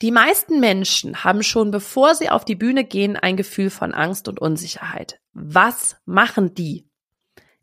Die 0.02 0.11
meisten 0.11 0.61
Menschen 0.61 1.25
haben 1.25 1.42
schon, 1.42 1.71
bevor 1.71 2.14
sie 2.14 2.28
auf 2.28 2.45
die 2.45 2.54
Bühne 2.54 2.85
gehen, 2.85 3.16
ein 3.16 3.37
Gefühl 3.37 3.71
von 3.71 3.95
Angst 3.95 4.28
und 4.28 4.40
Unsicherheit. 4.40 5.21
Was 5.33 5.97
machen 6.04 6.54
die 6.54 6.87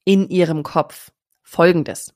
in 0.05 0.29
ihrem 0.29 0.63
Kopf? 0.63 1.11
Folgendes. 1.41 2.13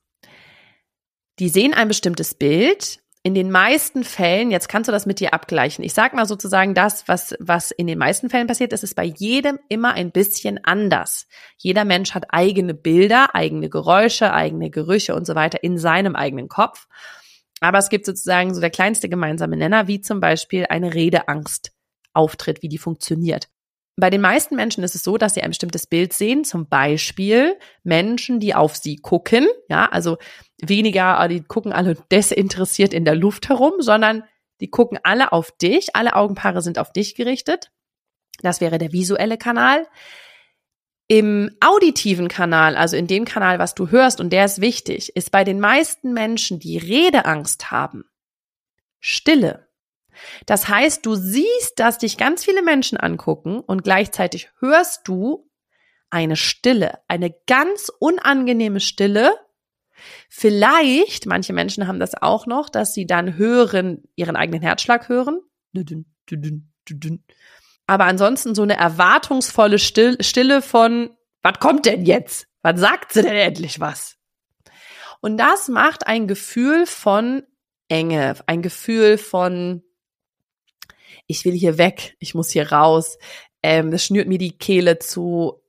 Die 1.38 1.48
sehen 1.48 1.74
ein 1.74 1.88
bestimmtes 1.88 2.34
Bild, 2.34 3.00
in 3.28 3.34
den 3.34 3.50
meisten 3.50 4.04
Fällen, 4.04 4.50
jetzt 4.50 4.68
kannst 4.68 4.88
du 4.88 4.92
das 4.92 5.04
mit 5.04 5.20
dir 5.20 5.34
abgleichen. 5.34 5.84
Ich 5.84 5.92
sag 5.92 6.14
mal 6.14 6.24
sozusagen 6.24 6.74
das, 6.74 7.08
was, 7.08 7.34
was 7.40 7.72
in 7.72 7.86
den 7.86 7.98
meisten 7.98 8.30
Fällen 8.30 8.46
passiert, 8.46 8.72
ist 8.72 8.84
es 8.84 8.94
bei 8.94 9.04
jedem 9.04 9.58
immer 9.68 9.92
ein 9.92 10.12
bisschen 10.12 10.64
anders. 10.64 11.26
Jeder 11.58 11.84
Mensch 11.84 12.14
hat 12.14 12.26
eigene 12.30 12.74
Bilder, 12.74 13.34
eigene 13.34 13.68
Geräusche, 13.68 14.32
eigene 14.32 14.70
Gerüche 14.70 15.14
und 15.14 15.26
so 15.26 15.34
weiter 15.34 15.62
in 15.62 15.78
seinem 15.78 16.16
eigenen 16.16 16.48
Kopf. 16.48 16.86
Aber 17.60 17.78
es 17.78 17.88
gibt 17.88 18.06
sozusagen 18.06 18.54
so 18.54 18.60
der 18.60 18.70
kleinste 18.70 19.08
gemeinsame 19.08 19.56
Nenner, 19.56 19.88
wie 19.88 20.00
zum 20.00 20.20
Beispiel 20.20 20.66
eine 20.68 20.94
Redeangst 20.94 21.72
auftritt, 22.14 22.62
wie 22.62 22.68
die 22.68 22.78
funktioniert. 22.78 23.48
Bei 24.00 24.10
den 24.10 24.20
meisten 24.20 24.54
Menschen 24.54 24.84
ist 24.84 24.94
es 24.94 25.02
so, 25.02 25.18
dass 25.18 25.34
sie 25.34 25.42
ein 25.42 25.50
bestimmtes 25.50 25.86
Bild 25.86 26.12
sehen, 26.12 26.44
zum 26.44 26.68
Beispiel 26.68 27.58
Menschen, 27.82 28.38
die 28.38 28.54
auf 28.54 28.76
sie 28.76 28.96
gucken, 28.96 29.48
ja, 29.68 29.86
also 29.86 30.18
weniger, 30.62 31.18
ah, 31.18 31.26
die 31.26 31.42
gucken 31.42 31.72
alle 31.72 31.96
desinteressiert 32.10 32.94
in 32.94 33.04
der 33.04 33.16
Luft 33.16 33.48
herum, 33.48 33.74
sondern 33.80 34.22
Die 34.60 34.70
gucken 34.70 34.98
alle 35.02 35.32
auf 35.32 35.52
dich, 35.52 35.94
alle 35.94 36.14
Augenpaare 36.14 36.62
sind 36.62 36.78
auf 36.78 36.92
dich 36.92 37.14
gerichtet. 37.14 37.70
Das 38.42 38.60
wäre 38.60 38.78
der 38.78 38.92
visuelle 38.92 39.38
Kanal. 39.38 39.86
Im 41.06 41.56
auditiven 41.60 42.28
Kanal, 42.28 42.76
also 42.76 42.96
in 42.96 43.06
dem 43.06 43.24
Kanal, 43.24 43.58
was 43.58 43.74
du 43.74 43.90
hörst, 43.90 44.20
und 44.20 44.30
der 44.30 44.44
ist 44.44 44.60
wichtig, 44.60 45.16
ist 45.16 45.30
bei 45.30 45.42
den 45.42 45.58
meisten 45.58 46.12
Menschen, 46.12 46.58
die 46.58 46.76
Redeangst 46.76 47.70
haben, 47.70 48.04
Stille. 49.00 49.67
Das 50.46 50.68
heißt, 50.68 51.04
du 51.04 51.14
siehst, 51.14 51.74
dass 51.76 51.98
dich 51.98 52.16
ganz 52.16 52.44
viele 52.44 52.62
Menschen 52.62 52.98
angucken 52.98 53.60
und 53.60 53.84
gleichzeitig 53.84 54.50
hörst 54.60 55.06
du 55.06 55.48
eine 56.10 56.36
Stille, 56.36 56.98
eine 57.08 57.34
ganz 57.46 57.90
unangenehme 57.98 58.80
Stille. 58.80 59.32
Vielleicht, 60.28 61.26
manche 61.26 61.52
Menschen 61.52 61.86
haben 61.86 62.00
das 62.00 62.14
auch 62.14 62.46
noch, 62.46 62.68
dass 62.68 62.94
sie 62.94 63.06
dann 63.06 63.36
hören, 63.36 64.04
ihren 64.16 64.36
eigenen 64.36 64.62
Herzschlag 64.62 65.08
hören. 65.08 65.40
Aber 67.86 68.04
ansonsten 68.04 68.54
so 68.54 68.62
eine 68.62 68.76
erwartungsvolle 68.76 69.78
Stille 69.78 70.62
von, 70.62 71.10
was 71.42 71.58
kommt 71.58 71.86
denn 71.86 72.04
jetzt? 72.04 72.46
Wann 72.62 72.76
sagt 72.76 73.12
sie 73.12 73.22
denn 73.22 73.34
endlich 73.34 73.80
was? 73.80 74.16
Und 75.20 75.36
das 75.38 75.68
macht 75.68 76.06
ein 76.06 76.28
Gefühl 76.28 76.86
von 76.86 77.42
Enge, 77.88 78.34
ein 78.46 78.62
Gefühl 78.62 79.18
von, 79.18 79.82
ich 81.28 81.44
will 81.44 81.52
hier 81.52 81.78
weg, 81.78 82.16
ich 82.18 82.34
muss 82.34 82.50
hier 82.50 82.72
raus, 82.72 83.18
ähm, 83.62 83.92
das 83.92 84.04
schnürt 84.04 84.26
mir 84.26 84.38
die 84.38 84.58
Kehle 84.58 84.98
zu, 84.98 85.62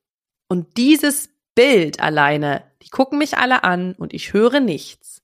und 0.48 0.78
dieses 0.78 1.30
Bild 1.54 2.00
alleine, 2.00 2.64
die 2.82 2.90
gucken 2.90 3.20
mich 3.20 3.38
alle 3.38 3.64
an 3.64 3.94
und 3.94 4.14
ich 4.14 4.34
höre 4.34 4.60
nichts, 4.60 5.22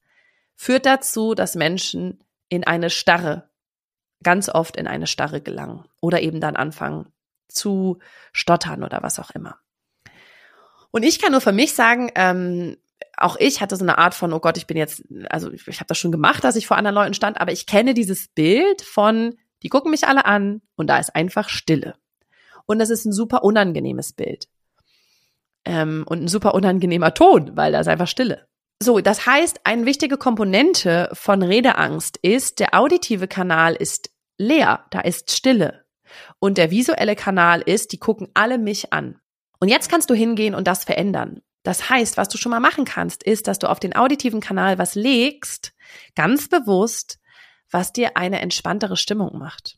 führt 0.56 0.86
dazu, 0.86 1.34
dass 1.34 1.56
Menschen 1.56 2.24
in 2.50 2.64
eine 2.64 2.92
Starre, 2.92 3.50
ganz 4.22 4.50
oft 4.50 4.78
in 4.78 4.88
eine 4.88 5.08
Starre 5.08 5.42
gelangen 5.42 5.86
oder 6.02 6.22
eben 6.22 6.40
dann 6.40 6.56
anfangen 6.56 7.08
zu 7.48 8.00
stottern 8.34 8.84
oder 8.84 9.02
was 9.02 9.20
auch 9.20 9.32
immer. 9.32 9.58
Und 10.92 11.04
ich 11.04 11.20
kann 11.20 11.32
nur 11.32 11.42
für 11.42 11.52
mich 11.52 11.74
sagen, 11.74 12.12
ähm, 12.16 12.78
auch 13.18 13.38
ich 13.38 13.62
hatte 13.62 13.76
so 13.76 13.84
eine 13.84 13.98
Art 13.98 14.14
von, 14.14 14.34
oh 14.34 14.40
Gott, 14.40 14.58
ich 14.58 14.68
bin 14.68 14.78
jetzt, 14.78 15.04
also 15.30 15.52
ich, 15.52 15.68
ich 15.68 15.80
habe 15.80 15.88
das 15.88 15.98
schon 15.98 16.12
gemacht, 16.12 16.44
dass 16.44 16.56
ich 16.56 16.68
vor 16.68 16.78
anderen 16.78 16.96
Leuten 16.96 17.14
stand, 17.14 17.40
aber 17.40 17.52
ich 17.52 17.66
kenne 17.66 17.94
dieses 17.94 18.28
Bild 18.28 18.82
von, 18.82 19.36
die 19.64 19.70
gucken 19.70 19.92
mich 19.92 20.08
alle 20.08 20.26
an 20.26 20.62
und 20.76 20.88
da 20.88 20.98
ist 20.98 21.16
einfach 21.16 21.50
Stille. 21.50 21.96
Und 22.66 22.80
das 22.80 22.90
ist 22.90 23.06
ein 23.06 23.14
super 23.14 23.44
unangenehmes 23.44 24.14
Bild. 24.14 24.48
Ähm, 25.66 26.06
und 26.08 26.24
ein 26.24 26.28
super 26.28 26.54
unangenehmer 26.54 27.14
Ton, 27.14 27.56
weil 27.56 27.72
da 27.72 27.80
ist 27.80 27.88
einfach 27.88 28.08
Stille. 28.08 28.48
So, 28.82 29.00
das 29.00 29.26
heißt, 29.26 29.62
eine 29.64 29.86
wichtige 29.86 30.18
Komponente 30.18 31.10
von 31.14 31.42
Redeangst 31.42 32.18
ist, 32.18 32.60
der 32.60 32.76
auditive 32.76 33.28
Kanal 33.28 33.74
ist 33.74 34.12
leer, 34.38 34.86
da 34.92 35.00
ist 35.00 35.32
Stille. 35.32 35.86
Und 36.40 36.58
der 36.58 36.72
visuelle 36.72 37.16
Kanal 37.16 37.62
ist, 37.62 37.94
die 37.94 38.00
gucken 38.00 38.28
alle 38.34 38.58
mich 38.58 38.94
an. 38.94 39.20
Und 39.60 39.70
jetzt 39.70 39.90
kannst 39.90 40.10
du 40.10 40.14
hingehen 40.14 40.54
und 40.54 40.68
das 40.68 40.84
verändern. 40.84 41.42
Das 41.64 41.90
heißt, 41.90 42.18
was 42.18 42.30
du 42.30 42.38
schon 42.38 42.52
mal 42.52 42.60
machen 42.60 42.86
kannst, 42.86 43.24
ist, 43.24 43.48
dass 43.48 43.58
du 43.58 43.70
auf 43.70 43.80
den 43.80 43.96
auditiven 43.96 44.40
Kanal 44.40 44.78
was 44.78 44.94
legst, 44.94 45.74
ganz 46.16 46.48
bewusst, 46.48 47.18
was 47.76 47.92
dir 47.92 48.16
eine 48.16 48.40
entspanntere 48.40 48.96
Stimmung 48.96 49.38
macht. 49.38 49.78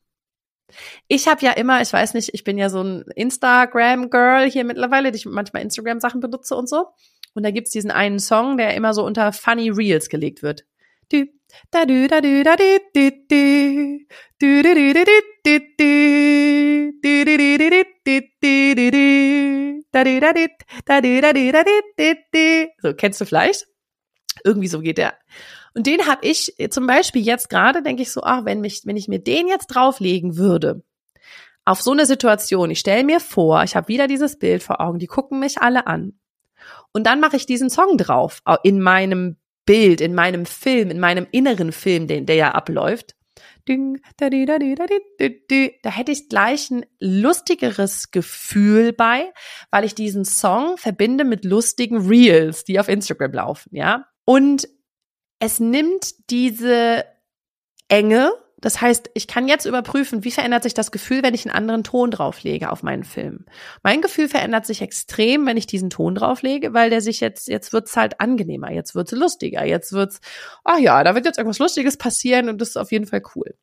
Ich 1.08 1.28
habe 1.28 1.44
ja 1.44 1.52
immer, 1.52 1.82
ich 1.82 1.92
weiß 1.92 2.14
nicht, 2.14 2.30
ich 2.34 2.44
bin 2.44 2.58
ja 2.58 2.70
so 2.70 2.84
ein 2.84 3.04
Instagram-Girl 3.16 4.50
hier 4.50 4.66
mittlerweile, 4.66 5.12
die 5.12 5.18
ich 5.18 5.26
manchmal 5.26 5.64
Instagram-Sachen 5.64 6.20
benutze 6.22 6.56
und 6.56 6.70
so. 6.70 6.88
Und 7.34 7.44
da 7.44 7.52
gibt's 7.52 7.72
diesen 7.72 7.90
einen 7.92 8.20
Song, 8.20 8.58
der 8.58 8.76
immer 8.76 8.94
so 8.94 9.04
unter 9.04 9.34
Funny 9.34 9.70
Reels 9.72 10.10
gelegt 10.10 10.44
wird. 10.44 10.66
Dü, 11.12 11.28
da 11.72 11.86
dü, 11.86 12.08
da 12.08 12.22
dü, 12.22 12.44
da 12.44 12.56
dü, 12.58 12.80
dü, 12.96 13.12
dü. 13.32 14.06
Dü, 14.42 14.64
dü, 14.64 14.76
dü, 14.76 14.94
dü, 14.94 15.06
dü, 15.06 15.22
dü, 15.46 15.60
dü. 15.80 16.92
Dü, 17.04 17.26
dü, 17.26 17.38
dü, 17.38 17.60
dü, 17.60 17.84
dü, 18.06 18.22
dü, 18.44 18.76
dü, 18.78 18.92
dü. 18.92 19.82
Da 19.94 20.06
dü, 20.06 20.22
da 20.22 20.36
dü, 20.36 20.48
da 20.88 21.04
dü, 21.04 21.22
da 21.24 21.36
dü, 21.36 21.54
da 21.54 21.66
dü, 21.66 21.82
dü, 21.98 22.16
dü. 22.34 22.68
So, 22.82 22.96
kennst 22.96 23.22
du 23.22 23.26
vielleicht? 23.26 23.77
Irgendwie 24.44 24.68
so 24.68 24.80
geht 24.80 24.98
der 24.98 25.14
und 25.78 25.86
den 25.86 26.08
habe 26.08 26.26
ich 26.26 26.56
zum 26.72 26.88
Beispiel 26.88 27.22
jetzt 27.22 27.52
gerade, 27.52 27.84
denke 27.84 28.02
ich 28.02 28.12
so, 28.12 28.24
ach, 28.24 28.46
wenn, 28.46 28.62
mich, 28.62 28.82
wenn 28.86 28.98
ich 28.98 29.08
mir 29.08 29.20
den 29.20 29.48
jetzt 29.48 29.68
drauflegen 29.68 30.36
würde, 30.36 30.82
auf 31.66 31.84
so 31.84 31.92
eine 31.92 32.08
Situation, 32.08 32.72
ich 32.72 32.80
stelle 32.80 33.04
mir 33.04 33.20
vor, 33.20 33.62
ich 33.62 33.76
habe 33.76 33.88
wieder 33.88 34.08
dieses 34.08 34.40
Bild 34.40 34.64
vor 34.64 34.82
Augen, 34.82 34.98
die 34.98 35.06
gucken 35.06 35.40
mich 35.40 35.62
alle 35.62 35.86
an. 35.86 36.20
Und 36.94 37.06
dann 37.06 37.20
mache 37.20 37.36
ich 37.36 37.46
diesen 37.46 37.70
Song 37.70 37.96
drauf, 37.96 38.42
in 38.64 38.82
meinem 38.82 39.38
Bild, 39.68 40.02
in 40.02 40.16
meinem 40.16 40.48
Film, 40.48 40.90
in 40.90 41.00
meinem 41.00 41.28
inneren 41.30 41.72
Film, 41.72 42.08
den, 42.08 42.26
der 42.26 42.38
ja 42.38 42.52
abläuft. 42.54 43.14
Da 43.68 45.92
hätte 45.92 46.12
ich 46.12 46.28
gleich 46.28 46.72
ein 46.72 46.88
lustigeres 47.00 48.10
Gefühl 48.10 48.94
bei, 48.94 49.32
weil 49.70 49.84
ich 49.84 49.94
diesen 49.94 50.26
Song 50.26 50.76
verbinde 50.78 51.24
mit 51.24 51.46
lustigen 51.46 52.08
Reels, 52.08 52.64
die 52.64 52.80
auf 52.80 52.90
Instagram 52.90 53.34
laufen, 53.34 53.76
ja. 53.76 54.08
Und 54.30 54.68
es 55.40 55.62
nimmt 55.62 56.30
diese 56.30 57.06
Enge, 57.88 58.34
das 58.58 58.82
heißt, 58.82 59.10
ich 59.14 59.26
kann 59.28 59.48
jetzt 59.48 59.64
überprüfen, 59.64 60.26
wie 60.26 60.32
verändert 60.32 60.64
sich 60.64 60.74
das 60.74 60.92
Gefühl, 60.92 61.24
wenn 61.24 61.34
ich 61.34 61.46
einen 61.46 61.56
anderen 61.56 61.86
Ton 61.86 62.12
drauflege 62.12 62.70
auf 62.70 62.84
meinen 62.84 63.06
Film. 63.06 63.46
Mein 63.84 64.02
Gefühl 64.02 64.28
verändert 64.28 64.66
sich 64.66 64.82
extrem, 64.82 65.46
wenn 65.46 65.56
ich 65.56 65.66
diesen 65.66 65.90
Ton 65.90 66.16
drauflege, 66.16 66.74
weil 66.74 66.90
der 66.90 67.00
sich 67.00 67.22
jetzt, 67.22 67.48
jetzt 67.48 67.72
wird's 67.72 67.96
halt 67.96 68.20
angenehmer, 68.20 68.70
jetzt 68.70 68.96
wird's 68.96 69.14
lustiger, 69.14 69.64
jetzt 69.64 69.94
wird's, 69.94 70.20
ach 70.66 70.80
ja, 70.80 71.02
da 71.06 71.16
wird 71.16 71.26
jetzt 71.26 71.38
irgendwas 71.38 71.60
Lustiges 71.60 71.96
passieren 71.96 72.50
und 72.50 72.60
das 72.60 72.70
ist 72.70 72.78
auf 72.78 72.92
jeden 72.92 73.08
Fall 73.08 73.22
cool. 73.36 73.56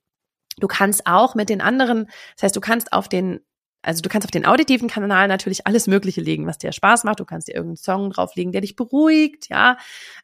Du 0.56 0.66
kannst 0.66 1.06
auch 1.06 1.34
mit 1.34 1.50
den 1.50 1.60
anderen, 1.60 2.06
das 2.36 2.44
heißt, 2.44 2.56
du 2.56 2.60
kannst 2.60 2.94
auf 2.94 3.10
den 3.10 3.40
also 3.84 4.00
du 4.00 4.08
kannst 4.08 4.26
auf 4.26 4.30
den 4.30 4.46
auditiven 4.46 4.88
Kanal 4.88 5.28
natürlich 5.28 5.66
alles 5.66 5.86
Mögliche 5.86 6.22
legen, 6.22 6.46
was 6.46 6.58
dir 6.58 6.72
Spaß 6.72 7.04
macht. 7.04 7.20
Du 7.20 7.26
kannst 7.26 7.48
dir 7.48 7.54
irgendeinen 7.54 7.76
Song 7.76 8.10
drauflegen, 8.10 8.50
der 8.50 8.62
dich 8.62 8.76
beruhigt, 8.76 9.48
ja. 9.50 9.76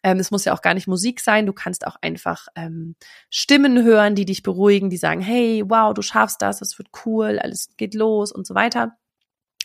Ähm, 0.02 0.18
es 0.18 0.30
muss 0.30 0.46
ja 0.46 0.54
auch 0.54 0.62
gar 0.62 0.72
nicht 0.72 0.86
Musik 0.86 1.20
sein. 1.20 1.44
Du 1.44 1.52
kannst 1.52 1.86
auch 1.86 1.96
einfach 2.00 2.48
ähm, 2.56 2.96
Stimmen 3.28 3.82
hören, 3.82 4.14
die 4.14 4.24
dich 4.24 4.42
beruhigen, 4.42 4.88
die 4.88 4.96
sagen, 4.96 5.20
hey, 5.20 5.62
wow, 5.66 5.92
du 5.92 6.00
schaffst 6.00 6.40
das, 6.40 6.60
das 6.60 6.78
wird 6.78 6.88
cool, 7.04 7.38
alles 7.38 7.76
geht 7.76 7.94
los 7.94 8.32
und 8.32 8.46
so 8.46 8.54
weiter. 8.54 8.96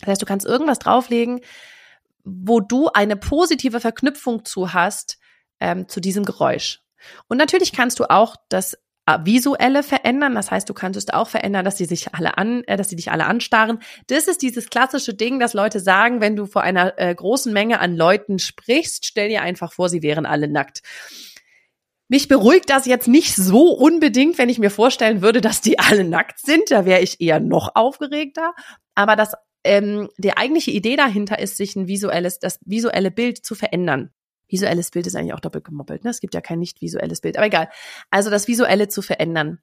Das 0.02 0.10
heißt, 0.10 0.22
du 0.22 0.26
kannst 0.26 0.46
irgendwas 0.46 0.80
drauflegen, 0.80 1.40
wo 2.26 2.60
du 2.60 2.90
eine 2.90 3.16
positive 3.16 3.80
Verknüpfung 3.80 4.44
zu 4.44 4.74
hast 4.74 5.20
ähm, 5.62 5.88
zu 5.88 6.02
diesem 6.02 6.26
Geräusch. 6.26 6.82
Und 7.28 7.38
natürlich 7.38 7.72
kannst 7.72 8.00
du 8.00 8.10
auch 8.10 8.36
das 8.50 8.78
visuelle 9.08 9.84
verändern. 9.84 10.34
Das 10.36 10.52
heißt, 10.52 10.68
du 10.68 10.74
könntest 10.74 11.14
auch 11.14 11.30
verändern, 11.30 11.64
dass 11.64 11.78
sie 11.78 11.86
sich 11.86 12.14
alle 12.14 12.38
an, 12.38 12.64
äh, 12.66 12.76
dass 12.78 12.90
sie 12.90 12.96
dich 12.96 13.12
alle 13.12 13.26
anstarren. 13.26 13.80
Das 14.08 14.28
ist 14.28 14.42
dieses 14.42 14.70
klassische 14.70 15.14
Ding, 15.14 15.40
dass 15.40 15.54
Leute 15.54 15.80
sagen, 15.80 16.22
wenn 16.22 16.36
du 16.36 16.46
vor 16.46 16.64
einer 16.64 16.98
äh, 16.98 17.14
großen 17.14 17.54
Menge 17.54 17.80
an 17.80 17.96
Leuten 17.96 18.40
sprichst, 18.40 19.06
stell 19.06 19.30
dir 19.30 19.42
einfach 19.42 19.74
vor, 19.74 19.90
sie 19.90 20.02
wären 20.02 20.26
alle 20.26 20.48
nackt. 20.48 20.82
Mich 22.08 22.28
beruhigt 22.28 22.70
das 22.70 22.86
jetzt 22.86 23.08
nicht 23.08 23.36
so 23.36 23.72
unbedingt, 23.72 24.38
wenn 24.38 24.50
ich 24.50 24.60
mir 24.60 24.70
vorstellen 24.70 25.22
würde, 25.22 25.42
dass 25.42 25.62
die 25.62 25.80
alle 25.80 26.04
nackt 26.04 26.40
sind. 26.40 26.70
Da 26.70 26.86
wäre 26.86 27.02
ich 27.02 27.20
eher 27.20 27.40
noch 27.40 27.72
aufgeregter. 27.76 28.54
Aber 28.94 29.16
das, 29.16 29.34
ähm, 29.64 30.10
die 30.18 30.38
eigentliche 30.38 30.72
Idee 30.72 30.96
dahinter 30.96 31.40
ist, 31.40 31.58
sich 31.58 31.76
ein 31.76 31.88
visuelles, 31.88 32.40
das 32.40 32.60
visuelle 32.64 33.10
Bild 33.10 33.44
zu 33.44 33.56
verändern. 33.56 34.12
Visuelles 34.48 34.92
Bild 34.92 35.08
ist 35.08 35.16
eigentlich 35.16 35.34
auch 35.34 35.40
doppelt 35.40 35.66
gemoppelt. 35.66 36.04
Ne? 36.04 36.10
Es 36.10 36.20
gibt 36.20 36.34
ja 36.34 36.42
kein 36.42 36.60
nicht 36.60 36.82
visuelles 36.82 37.22
Bild, 37.22 37.38
aber 37.38 37.48
egal. 37.48 37.70
Also 38.12 38.30
das 38.30 38.48
Visuelle 38.48 38.88
zu 38.88 39.02
verändern. 39.02 39.60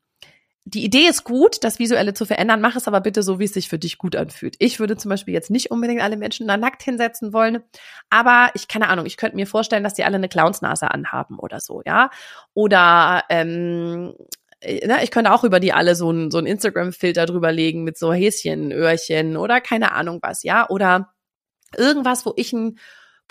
Die 0.64 0.84
Idee 0.84 1.08
ist 1.08 1.24
gut, 1.24 1.64
das 1.64 1.80
Visuelle 1.80 2.14
zu 2.14 2.24
verändern. 2.24 2.60
Mach 2.60 2.76
es 2.76 2.86
aber 2.86 3.00
bitte 3.00 3.24
so, 3.24 3.40
wie 3.40 3.44
es 3.44 3.52
sich 3.52 3.68
für 3.68 3.80
dich 3.80 3.98
gut 3.98 4.14
anfühlt. 4.14 4.54
Ich 4.60 4.78
würde 4.78 4.96
zum 4.96 5.08
Beispiel 5.08 5.34
jetzt 5.34 5.50
nicht 5.50 5.72
unbedingt 5.72 6.00
alle 6.00 6.16
Menschen 6.16 6.46
da 6.46 6.56
nackt 6.56 6.84
hinsetzen 6.84 7.32
wollen, 7.32 7.64
aber 8.10 8.50
ich 8.54 8.68
keine 8.68 8.88
Ahnung. 8.88 9.06
Ich 9.06 9.16
könnte 9.16 9.34
mir 9.34 9.48
vorstellen, 9.48 9.82
dass 9.82 9.94
die 9.94 10.04
alle 10.04 10.16
eine 10.16 10.28
Clownsnase 10.28 10.88
anhaben 10.90 11.40
oder 11.40 11.58
so, 11.58 11.82
ja. 11.84 12.10
Oder 12.54 13.24
ähm, 13.28 14.14
äh, 14.60 14.86
ne, 14.86 15.02
ich 15.02 15.10
könnte 15.10 15.32
auch 15.32 15.42
über 15.42 15.58
die 15.58 15.72
alle 15.72 15.96
so 15.96 16.10
ein, 16.12 16.30
so 16.30 16.38
Instagram-Filter 16.38 17.26
drüber 17.26 17.50
legen 17.50 17.82
mit 17.82 17.98
so 17.98 18.12
Häschen, 18.12 18.70
Öhrchen 18.70 19.36
oder 19.36 19.60
keine 19.60 19.92
Ahnung 19.92 20.20
was, 20.22 20.44
ja. 20.44 20.68
Oder 20.70 21.12
irgendwas, 21.76 22.24
wo 22.24 22.34
ich 22.36 22.52
ein 22.52 22.78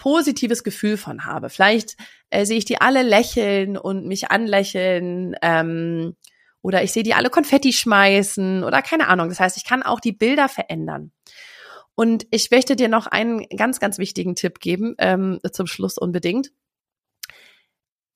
positives 0.02 0.64
Gefühl 0.64 0.98
von 0.98 1.26
habe. 1.26 1.52
Vielleicht 1.52 1.96
äh, 2.32 2.44
sehe 2.44 2.58
ich 2.58 2.66
die 2.66 2.82
alle 2.82 3.04
lächeln 3.04 3.78
und 3.78 4.08
mich 4.08 4.32
anlächeln. 4.32 5.36
Ähm, 5.44 6.16
oder 6.64 6.82
ich 6.82 6.92
sehe 6.92 7.04
die 7.04 7.14
alle 7.14 7.30
Konfetti 7.30 7.72
schmeißen 7.72 8.64
oder 8.64 8.82
keine 8.82 9.10
Ahnung. 9.10 9.30
Das 9.30 9.40
heißt, 9.40 9.58
ich 9.58 9.64
kann 9.64 9.84
auch 9.84 10.00
die 10.00 10.12
Bilder 10.12 10.50
verändern. 10.50 11.12
Und 11.94 12.26
ich 12.32 12.50
möchte 12.50 12.76
dir 12.76 12.90
noch 12.90 13.06
einen 13.06 13.48
ganz, 13.56 13.80
ganz 13.80 14.00
wichtigen 14.00 14.34
Tipp 14.34 14.60
geben, 14.60 14.96
ähm, 14.98 15.40
zum 15.52 15.68
Schluss 15.68 16.00
unbedingt. 16.00 16.52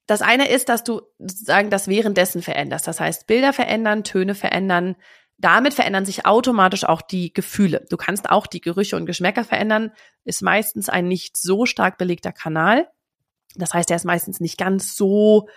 Das 0.07 0.23
eine 0.23 0.49
ist, 0.49 0.69
dass 0.69 0.83
du 0.83 1.01
sozusagen 1.19 1.69
das 1.69 1.87
währenddessen 1.87 2.41
veränderst. 2.41 2.87
Das 2.87 2.99
heißt, 2.99 3.27
Bilder 3.27 3.53
verändern, 3.53 4.03
Töne 4.03 4.33
verändern, 4.33 4.95
damit 5.37 5.73
verändern 5.73 6.05
sich 6.05 6.25
automatisch 6.25 6.85
auch 6.85 7.01
die 7.01 7.33
Gefühle. 7.33 7.85
Du 7.89 7.97
kannst 7.97 8.29
auch 8.29 8.47
die 8.47 8.61
Gerüche 8.61 8.95
und 8.95 9.05
Geschmäcker 9.05 9.43
verändern, 9.43 9.91
ist 10.23 10.41
meistens 10.41 10.89
ein 10.89 11.07
nicht 11.07 11.37
so 11.37 11.65
stark 11.65 11.97
belegter 11.97 12.31
Kanal. 12.31 12.87
Das 13.55 13.73
heißt, 13.73 13.89
er 13.89 13.97
ist 13.97 14.05
meistens 14.05 14.39
nicht 14.39 14.57
ganz 14.57 14.95
so 14.95 15.47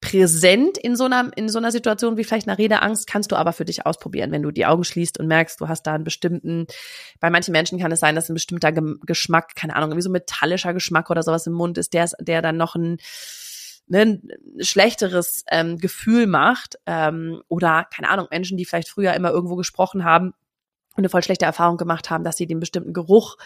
präsent 0.00 0.76
in 0.76 0.96
so 0.96 1.04
einer, 1.04 1.30
in 1.34 1.48
so 1.48 1.58
einer 1.58 1.72
Situation 1.72 2.18
wie 2.18 2.24
vielleicht 2.24 2.46
einer 2.46 2.58
Redeangst, 2.58 3.06
kannst 3.06 3.32
du 3.32 3.36
aber 3.36 3.54
für 3.54 3.64
dich 3.64 3.86
ausprobieren, 3.86 4.32
wenn 4.32 4.42
du 4.42 4.50
die 4.50 4.66
Augen 4.66 4.84
schließt 4.84 5.18
und 5.18 5.26
merkst, 5.28 5.60
du 5.60 5.68
hast 5.68 5.84
da 5.84 5.94
einen 5.94 6.04
bestimmten, 6.04 6.66
bei 7.20 7.30
manchen 7.30 7.52
Menschen 7.52 7.78
kann 7.78 7.90
es 7.90 8.00
sein, 8.00 8.14
dass 8.14 8.28
ein 8.28 8.34
bestimmter 8.34 8.70
Geschmack, 8.72 9.54
keine 9.54 9.74
Ahnung, 9.74 9.96
wie 9.96 10.02
so 10.02 10.10
metallischer 10.10 10.74
Geschmack 10.74 11.08
oder 11.08 11.22
sowas 11.22 11.46
im 11.46 11.54
Mund 11.54 11.78
ist, 11.78 11.94
der, 11.94 12.10
der 12.20 12.42
dann 12.42 12.58
noch 12.58 12.74
ein, 12.74 12.98
ne, 13.86 14.02
ein 14.02 14.28
schlechteres 14.60 15.44
ähm, 15.50 15.78
Gefühl 15.78 16.26
macht. 16.26 16.76
Ähm, 16.86 17.42
oder, 17.48 17.86
keine 17.94 18.08
Ahnung, 18.10 18.28
Menschen, 18.30 18.56
die 18.56 18.64
vielleicht 18.64 18.88
früher 18.88 19.14
immer 19.14 19.30
irgendwo 19.30 19.56
gesprochen 19.56 20.04
haben, 20.04 20.34
und 20.96 21.00
eine 21.00 21.08
voll 21.08 21.24
schlechte 21.24 21.44
Erfahrung 21.44 21.76
gemacht 21.76 22.10
haben, 22.10 22.22
dass 22.22 22.36
sie 22.36 22.46
den 22.46 22.60
bestimmten 22.60 22.92
Geruch, 22.92 23.36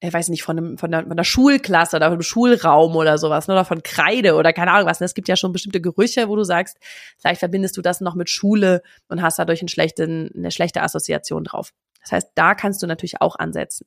äh, 0.00 0.12
weiß 0.12 0.28
nicht, 0.28 0.44
von, 0.44 0.56
einem, 0.56 0.78
von, 0.78 0.90
der, 0.90 1.04
von 1.04 1.16
der 1.16 1.24
Schulklasse 1.24 1.96
oder 1.96 2.10
vom 2.10 2.22
Schulraum 2.22 2.94
oder 2.94 3.18
sowas, 3.18 3.48
ne, 3.48 3.54
oder 3.54 3.64
von 3.64 3.82
Kreide 3.82 4.36
oder 4.36 4.52
keine 4.52 4.70
Ahnung 4.70 4.86
was. 4.86 5.00
Ne? 5.00 5.06
Es 5.06 5.14
gibt 5.14 5.28
ja 5.28 5.36
schon 5.36 5.52
bestimmte 5.52 5.80
Gerüche, 5.80 6.28
wo 6.28 6.36
du 6.36 6.44
sagst, 6.44 6.78
vielleicht 7.18 7.40
verbindest 7.40 7.76
du 7.76 7.82
das 7.82 8.00
noch 8.00 8.14
mit 8.14 8.30
Schule 8.30 8.82
und 9.08 9.20
hast 9.20 9.38
dadurch 9.38 9.60
einen 9.60 9.68
schlechten, 9.68 10.30
eine 10.36 10.52
schlechte 10.52 10.82
Assoziation 10.82 11.44
drauf. 11.44 11.72
Das 12.02 12.12
heißt, 12.12 12.30
da 12.34 12.54
kannst 12.54 12.82
du 12.82 12.86
natürlich 12.86 13.20
auch 13.20 13.36
ansetzen. 13.36 13.86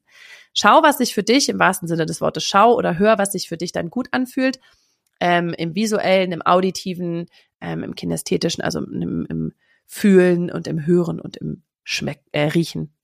Schau, 0.53 0.83
was 0.83 0.97
sich 0.97 1.13
für 1.13 1.23
dich 1.23 1.49
im 1.49 1.59
wahrsten 1.59 1.87
Sinne 1.87 2.05
des 2.05 2.21
Wortes 2.21 2.43
schau 2.43 2.73
oder 2.73 2.97
hör, 2.97 3.17
was 3.17 3.33
sich 3.33 3.47
für 3.47 3.57
dich 3.57 3.71
dann 3.71 3.89
gut 3.89 4.07
anfühlt. 4.11 4.59
Ähm, 5.19 5.53
Im 5.57 5.75
visuellen, 5.75 6.31
im 6.31 6.41
auditiven, 6.41 7.27
ähm, 7.61 7.83
im 7.83 7.95
kinästhetischen, 7.95 8.63
also 8.63 8.79
im, 8.79 9.25
im 9.29 9.53
Fühlen 9.85 10.51
und 10.51 10.67
im 10.67 10.85
Hören 10.85 11.19
und 11.19 11.37
im 11.37 11.63
Schmeck, 11.83 12.21
äh, 12.31 12.47
Riechen 12.47 12.95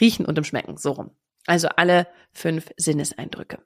Riechen 0.00 0.26
und 0.26 0.36
im 0.38 0.44
Schmecken, 0.44 0.76
so 0.76 0.92
rum. 0.92 1.10
Also 1.46 1.68
alle 1.68 2.06
fünf 2.32 2.70
Sinneseindrücke. 2.76 3.58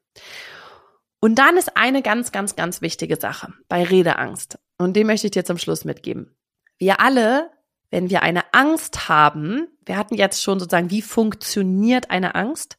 Und 1.20 1.36
dann 1.38 1.56
ist 1.56 1.76
eine 1.76 2.02
ganz, 2.02 2.32
ganz, 2.32 2.56
ganz 2.56 2.80
wichtige 2.80 3.16
Sache 3.16 3.52
bei 3.68 3.84
Redeangst. 3.84 4.58
Und 4.78 4.94
die 4.94 5.04
möchte 5.04 5.26
ich 5.26 5.32
dir 5.32 5.44
zum 5.44 5.58
Schluss 5.58 5.84
mitgeben. 5.84 6.36
Wir 6.78 7.00
alle, 7.00 7.50
wenn 7.90 8.10
wir 8.10 8.22
eine 8.22 8.52
Angst 8.52 9.08
haben, 9.08 9.66
wir 9.84 9.96
hatten 9.96 10.14
jetzt 10.14 10.42
schon 10.42 10.60
sozusagen, 10.60 10.90
wie 10.90 11.02
funktioniert 11.02 12.10
eine 12.10 12.34
Angst? 12.34 12.78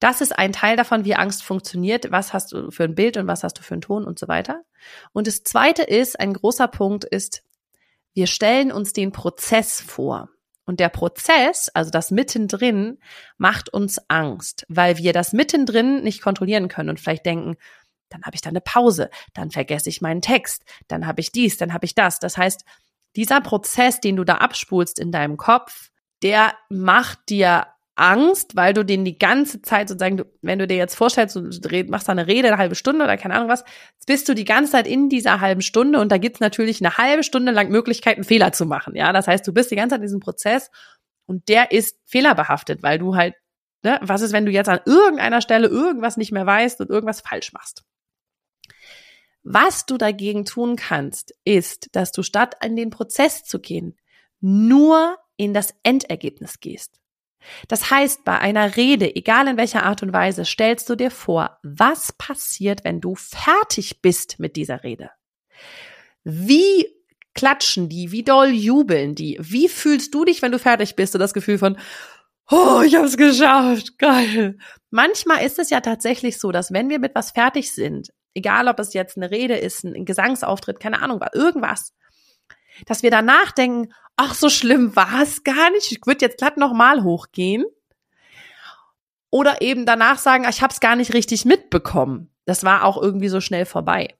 Das 0.00 0.20
ist 0.20 0.36
ein 0.36 0.52
Teil 0.52 0.76
davon, 0.76 1.04
wie 1.04 1.14
Angst 1.14 1.42
funktioniert. 1.42 2.10
Was 2.10 2.32
hast 2.32 2.52
du 2.52 2.70
für 2.70 2.84
ein 2.84 2.94
Bild 2.94 3.16
und 3.16 3.26
was 3.26 3.44
hast 3.44 3.58
du 3.58 3.62
für 3.62 3.74
einen 3.74 3.82
Ton 3.82 4.04
und 4.04 4.18
so 4.18 4.28
weiter. 4.28 4.62
Und 5.12 5.26
das 5.26 5.44
zweite 5.44 5.82
ist, 5.82 6.18
ein 6.18 6.32
großer 6.32 6.68
Punkt 6.68 7.04
ist, 7.04 7.42
wir 8.14 8.26
stellen 8.26 8.72
uns 8.72 8.92
den 8.92 9.12
Prozess 9.12 9.80
vor. 9.80 10.30
Und 10.64 10.80
der 10.80 10.88
Prozess, 10.88 11.68
also 11.68 11.90
das 11.90 12.10
Mittendrin, 12.10 12.98
macht 13.38 13.68
uns 13.72 13.98
Angst, 14.08 14.64
weil 14.68 14.98
wir 14.98 15.12
das 15.12 15.32
Mittendrin 15.32 16.02
nicht 16.02 16.22
kontrollieren 16.22 16.68
können 16.68 16.90
und 16.90 17.00
vielleicht 17.00 17.26
denken, 17.26 17.56
dann 18.08 18.22
habe 18.22 18.34
ich 18.34 18.40
da 18.40 18.50
eine 18.50 18.60
Pause, 18.60 19.10
dann 19.34 19.50
vergesse 19.50 19.88
ich 19.88 20.00
meinen 20.00 20.22
Text, 20.22 20.64
dann 20.88 21.06
habe 21.06 21.20
ich 21.20 21.32
dies, 21.32 21.56
dann 21.56 21.72
habe 21.72 21.86
ich 21.86 21.94
das. 21.94 22.18
Das 22.18 22.36
heißt, 22.36 22.64
dieser 23.16 23.40
Prozess, 23.40 24.00
den 24.00 24.16
du 24.16 24.24
da 24.24 24.36
abspulst 24.36 24.98
in 24.98 25.12
deinem 25.12 25.36
Kopf, 25.36 25.90
der 26.22 26.54
macht 26.68 27.18
dir 27.28 27.66
Angst, 28.00 28.56
weil 28.56 28.72
du 28.72 28.84
den 28.84 29.04
die 29.04 29.18
ganze 29.18 29.60
Zeit 29.60 29.88
sozusagen, 29.88 30.16
du, 30.16 30.24
wenn 30.40 30.58
du 30.58 30.66
dir 30.66 30.76
jetzt 30.76 30.94
vorstellst, 30.94 31.36
du 31.36 31.42
machst 31.88 32.08
da 32.08 32.12
eine 32.12 32.26
Rede, 32.26 32.48
eine 32.48 32.56
halbe 32.56 32.74
Stunde 32.74 33.04
oder 33.04 33.16
keine 33.16 33.34
Ahnung 33.34 33.48
was, 33.48 33.64
bist 34.06 34.28
du 34.28 34.34
die 34.34 34.44
ganze 34.44 34.72
Zeit 34.72 34.86
in 34.86 35.08
dieser 35.08 35.40
halben 35.40 35.60
Stunde 35.60 36.00
und 36.00 36.10
da 36.10 36.18
gibt's 36.18 36.40
natürlich 36.40 36.80
eine 36.80 36.96
halbe 36.96 37.22
Stunde 37.22 37.52
lang 37.52 37.68
Möglichkeiten, 37.68 38.24
Fehler 38.24 38.52
zu 38.52 38.64
machen. 38.64 38.96
Ja, 38.96 39.12
das 39.12 39.28
heißt, 39.28 39.46
du 39.46 39.52
bist 39.52 39.70
die 39.70 39.76
ganze 39.76 39.94
Zeit 39.94 40.00
in 40.00 40.06
diesem 40.06 40.20
Prozess 40.20 40.70
und 41.26 41.48
der 41.48 41.72
ist 41.72 41.98
fehlerbehaftet, 42.06 42.82
weil 42.82 42.98
du 42.98 43.16
halt, 43.16 43.34
ne, 43.82 44.00
was 44.02 44.22
ist, 44.22 44.32
wenn 44.32 44.46
du 44.46 44.50
jetzt 44.50 44.68
an 44.68 44.80
irgendeiner 44.86 45.42
Stelle 45.42 45.68
irgendwas 45.68 46.16
nicht 46.16 46.32
mehr 46.32 46.46
weißt 46.46 46.80
und 46.80 46.88
irgendwas 46.88 47.20
falsch 47.20 47.52
machst? 47.52 47.84
Was 49.42 49.84
du 49.86 49.98
dagegen 49.98 50.44
tun 50.46 50.76
kannst, 50.76 51.34
ist, 51.44 51.88
dass 51.92 52.12
du 52.12 52.22
statt 52.22 52.56
in 52.64 52.76
den 52.76 52.90
Prozess 52.90 53.44
zu 53.44 53.58
gehen, 53.58 53.96
nur 54.40 55.18
in 55.36 55.54
das 55.54 55.74
Endergebnis 55.82 56.60
gehst. 56.60 57.00
Das 57.68 57.90
heißt, 57.90 58.24
bei 58.24 58.38
einer 58.38 58.76
Rede, 58.76 59.14
egal 59.14 59.48
in 59.48 59.56
welcher 59.56 59.84
Art 59.84 60.02
und 60.02 60.12
Weise, 60.12 60.44
stellst 60.44 60.88
du 60.88 60.96
dir 60.96 61.10
vor, 61.10 61.58
was 61.62 62.12
passiert, 62.12 62.84
wenn 62.84 63.00
du 63.00 63.14
fertig 63.14 64.02
bist 64.02 64.38
mit 64.38 64.56
dieser 64.56 64.84
Rede? 64.84 65.10
Wie 66.24 66.86
klatschen 67.34 67.88
die? 67.88 68.12
Wie 68.12 68.22
doll 68.22 68.50
jubeln 68.50 69.14
die? 69.14 69.38
Wie 69.40 69.68
fühlst 69.68 70.14
du 70.14 70.24
dich, 70.24 70.42
wenn 70.42 70.52
du 70.52 70.58
fertig 70.58 70.96
bist? 70.96 71.14
Und 71.14 71.20
das 71.20 71.34
Gefühl 71.34 71.58
von, 71.58 71.78
oh, 72.50 72.82
ich 72.84 72.96
habe 72.96 73.06
es 73.06 73.16
geschafft, 73.16 73.98
geil. 73.98 74.58
Manchmal 74.90 75.44
ist 75.44 75.58
es 75.58 75.70
ja 75.70 75.80
tatsächlich 75.80 76.38
so, 76.38 76.52
dass 76.52 76.72
wenn 76.72 76.90
wir 76.90 76.98
mit 76.98 77.14
was 77.14 77.30
fertig 77.30 77.72
sind, 77.72 78.10
egal 78.34 78.68
ob 78.68 78.78
es 78.78 78.92
jetzt 78.92 79.16
eine 79.16 79.30
Rede 79.30 79.56
ist, 79.56 79.84
ein 79.84 80.04
Gesangsauftritt, 80.04 80.80
keine 80.80 81.00
Ahnung, 81.02 81.20
irgendwas, 81.32 81.94
dass 82.86 83.02
wir 83.02 83.10
danach 83.10 83.52
denken, 83.52 83.92
ach, 84.22 84.34
so 84.34 84.50
schlimm 84.50 84.94
war 84.96 85.22
es 85.22 85.44
gar 85.44 85.70
nicht, 85.70 85.90
ich 85.90 86.00
würde 86.04 86.26
jetzt 86.26 86.36
glatt 86.36 86.58
nochmal 86.58 87.02
hochgehen. 87.02 87.64
Oder 89.30 89.62
eben 89.62 89.86
danach 89.86 90.18
sagen, 90.18 90.44
ich 90.48 90.60
habe 90.60 90.72
es 90.72 90.80
gar 90.80 90.94
nicht 90.94 91.14
richtig 91.14 91.46
mitbekommen. 91.46 92.30
Das 92.44 92.64
war 92.64 92.84
auch 92.84 93.00
irgendwie 93.00 93.28
so 93.28 93.40
schnell 93.40 93.64
vorbei. 93.64 94.14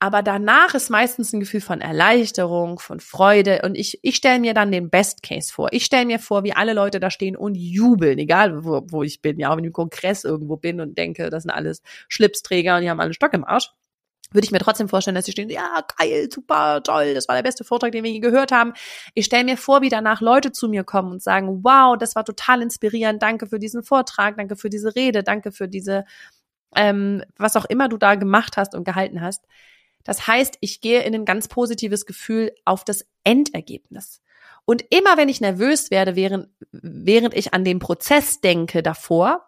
Aber 0.00 0.22
danach 0.22 0.74
ist 0.74 0.90
meistens 0.90 1.32
ein 1.32 1.40
Gefühl 1.40 1.60
von 1.60 1.80
Erleichterung, 1.80 2.78
von 2.78 3.00
Freude. 3.00 3.62
Und 3.64 3.76
ich, 3.76 3.98
ich 4.02 4.16
stelle 4.16 4.40
mir 4.40 4.54
dann 4.54 4.70
den 4.70 4.90
Best 4.90 5.22
Case 5.22 5.52
vor. 5.52 5.68
Ich 5.72 5.84
stelle 5.84 6.04
mir 6.04 6.18
vor, 6.18 6.44
wie 6.44 6.52
alle 6.52 6.74
Leute 6.74 7.00
da 7.00 7.10
stehen 7.10 7.36
und 7.36 7.54
jubeln, 7.54 8.18
egal 8.18 8.64
wo, 8.64 8.82
wo 8.88 9.02
ich 9.02 9.22
bin. 9.22 9.38
Ja, 9.38 9.56
wenn 9.56 9.64
ich 9.64 9.68
im 9.68 9.72
Kongress 9.72 10.24
irgendwo 10.24 10.56
bin 10.56 10.80
und 10.80 10.98
denke, 10.98 11.30
das 11.30 11.44
sind 11.44 11.50
alles 11.50 11.82
Schlipsträger 12.08 12.76
und 12.76 12.82
die 12.82 12.90
haben 12.90 13.00
alle 13.00 13.14
Stock 13.14 13.32
im 13.32 13.44
Arsch 13.44 13.70
würde 14.30 14.44
ich 14.44 14.50
mir 14.50 14.58
trotzdem 14.58 14.88
vorstellen, 14.88 15.14
dass 15.14 15.24
sie 15.24 15.32
stehen, 15.32 15.50
ja, 15.50 15.82
geil, 15.98 16.28
super, 16.32 16.82
toll, 16.82 17.14
das 17.14 17.28
war 17.28 17.36
der 17.36 17.42
beste 17.42 17.64
Vortrag, 17.64 17.92
den 17.92 18.04
wir 18.04 18.10
je 18.10 18.20
gehört 18.20 18.52
haben. 18.52 18.72
Ich 19.14 19.26
stelle 19.26 19.44
mir 19.44 19.56
vor, 19.56 19.80
wie 19.82 19.88
danach 19.88 20.20
Leute 20.20 20.52
zu 20.52 20.68
mir 20.68 20.84
kommen 20.84 21.12
und 21.12 21.22
sagen, 21.22 21.64
wow, 21.64 21.96
das 21.98 22.14
war 22.14 22.24
total 22.24 22.62
inspirierend, 22.62 23.22
danke 23.22 23.46
für 23.46 23.58
diesen 23.58 23.82
Vortrag, 23.82 24.36
danke 24.36 24.56
für 24.56 24.70
diese 24.70 24.94
Rede, 24.94 25.22
danke 25.22 25.52
für 25.52 25.68
diese, 25.68 26.04
ähm, 26.76 27.22
was 27.36 27.56
auch 27.56 27.64
immer 27.64 27.88
du 27.88 27.96
da 27.96 28.14
gemacht 28.14 28.56
hast 28.56 28.74
und 28.74 28.84
gehalten 28.84 29.20
hast. 29.20 29.44
Das 30.04 30.26
heißt, 30.26 30.58
ich 30.60 30.80
gehe 30.80 31.02
in 31.02 31.14
ein 31.14 31.24
ganz 31.24 31.48
positives 31.48 32.06
Gefühl 32.06 32.52
auf 32.64 32.84
das 32.84 33.06
Endergebnis. 33.24 34.20
Und 34.64 34.84
immer 34.90 35.16
wenn 35.16 35.30
ich 35.30 35.40
nervös 35.40 35.90
werde, 35.90 36.14
während, 36.14 36.48
während 36.72 37.34
ich 37.34 37.54
an 37.54 37.64
den 37.64 37.78
Prozess 37.78 38.40
denke 38.42 38.82
davor, 38.82 39.47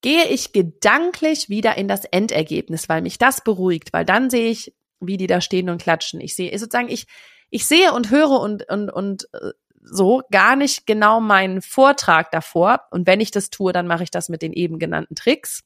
gehe 0.00 0.26
ich 0.28 0.52
gedanklich 0.52 1.48
wieder 1.48 1.76
in 1.76 1.88
das 1.88 2.04
Endergebnis, 2.04 2.88
weil 2.88 3.02
mich 3.02 3.18
das 3.18 3.42
beruhigt, 3.42 3.92
weil 3.92 4.04
dann 4.04 4.30
sehe 4.30 4.50
ich, 4.50 4.74
wie 5.00 5.16
die 5.16 5.26
da 5.26 5.40
stehen 5.40 5.70
und 5.70 5.82
klatschen. 5.82 6.20
Ich 6.20 6.34
sehe 6.34 6.56
sozusagen, 6.58 6.88
ich, 6.88 7.06
ich 7.50 7.66
sehe 7.66 7.92
und 7.92 8.10
höre 8.10 8.40
und, 8.40 8.68
und, 8.68 8.90
und 8.90 9.28
äh, 9.34 9.52
so 9.82 10.22
gar 10.30 10.56
nicht 10.56 10.86
genau 10.86 11.20
meinen 11.20 11.62
Vortrag 11.62 12.30
davor. 12.30 12.82
Und 12.90 13.06
wenn 13.06 13.20
ich 13.20 13.30
das 13.30 13.50
tue, 13.50 13.72
dann 13.72 13.86
mache 13.86 14.02
ich 14.02 14.10
das 14.10 14.28
mit 14.28 14.42
den 14.42 14.52
eben 14.52 14.78
genannten 14.78 15.14
Tricks 15.14 15.64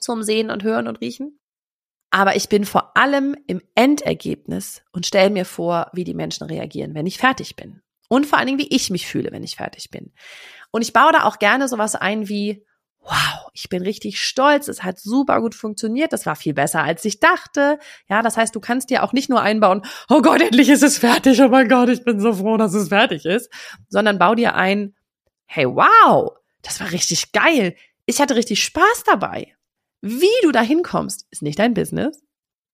zum 0.00 0.22
Sehen 0.22 0.50
und 0.50 0.62
Hören 0.62 0.88
und 0.88 1.00
Riechen. 1.00 1.38
Aber 2.10 2.36
ich 2.36 2.48
bin 2.48 2.64
vor 2.64 2.96
allem 2.96 3.36
im 3.46 3.60
Endergebnis 3.74 4.82
und 4.92 5.06
stelle 5.06 5.30
mir 5.30 5.44
vor, 5.44 5.90
wie 5.92 6.04
die 6.04 6.14
Menschen 6.14 6.46
reagieren, 6.46 6.94
wenn 6.94 7.06
ich 7.06 7.18
fertig 7.18 7.56
bin. 7.56 7.82
Und 8.08 8.26
vor 8.26 8.38
allen 8.38 8.46
Dingen, 8.46 8.58
wie 8.58 8.74
ich 8.74 8.90
mich 8.90 9.06
fühle, 9.06 9.32
wenn 9.32 9.42
ich 9.42 9.56
fertig 9.56 9.90
bin. 9.90 10.12
Und 10.70 10.82
ich 10.82 10.92
baue 10.92 11.12
da 11.12 11.24
auch 11.24 11.38
gerne 11.38 11.68
sowas 11.68 11.94
ein 11.94 12.28
wie, 12.28 12.64
wow, 13.04 13.50
ich 13.52 13.68
bin 13.68 13.82
richtig 13.82 14.20
stolz, 14.20 14.68
es 14.68 14.82
hat 14.82 14.98
super 14.98 15.40
gut 15.40 15.54
funktioniert, 15.54 16.12
das 16.12 16.26
war 16.26 16.36
viel 16.36 16.54
besser, 16.54 16.82
als 16.82 17.04
ich 17.04 17.20
dachte. 17.20 17.78
Ja, 18.08 18.22
das 18.22 18.36
heißt, 18.36 18.54
du 18.54 18.60
kannst 18.60 18.90
dir 18.90 19.02
auch 19.02 19.12
nicht 19.12 19.28
nur 19.28 19.42
einbauen, 19.42 19.82
oh 20.08 20.22
Gott, 20.22 20.40
endlich 20.40 20.68
ist 20.68 20.82
es 20.82 20.98
fertig, 20.98 21.40
oh 21.40 21.48
mein 21.48 21.68
Gott, 21.68 21.88
ich 21.88 22.04
bin 22.04 22.20
so 22.20 22.32
froh, 22.32 22.56
dass 22.56 22.74
es 22.74 22.88
fertig 22.88 23.24
ist, 23.24 23.50
sondern 23.88 24.18
bau 24.18 24.34
dir 24.34 24.54
ein, 24.54 24.94
hey, 25.46 25.66
wow, 25.66 26.32
das 26.62 26.80
war 26.80 26.90
richtig 26.92 27.32
geil, 27.32 27.76
ich 28.06 28.20
hatte 28.20 28.36
richtig 28.36 28.62
Spaß 28.64 29.04
dabei. 29.06 29.54
Wie 30.00 30.26
du 30.42 30.52
da 30.52 30.60
hinkommst, 30.60 31.26
ist 31.30 31.42
nicht 31.42 31.58
dein 31.58 31.74
Business. 31.74 32.22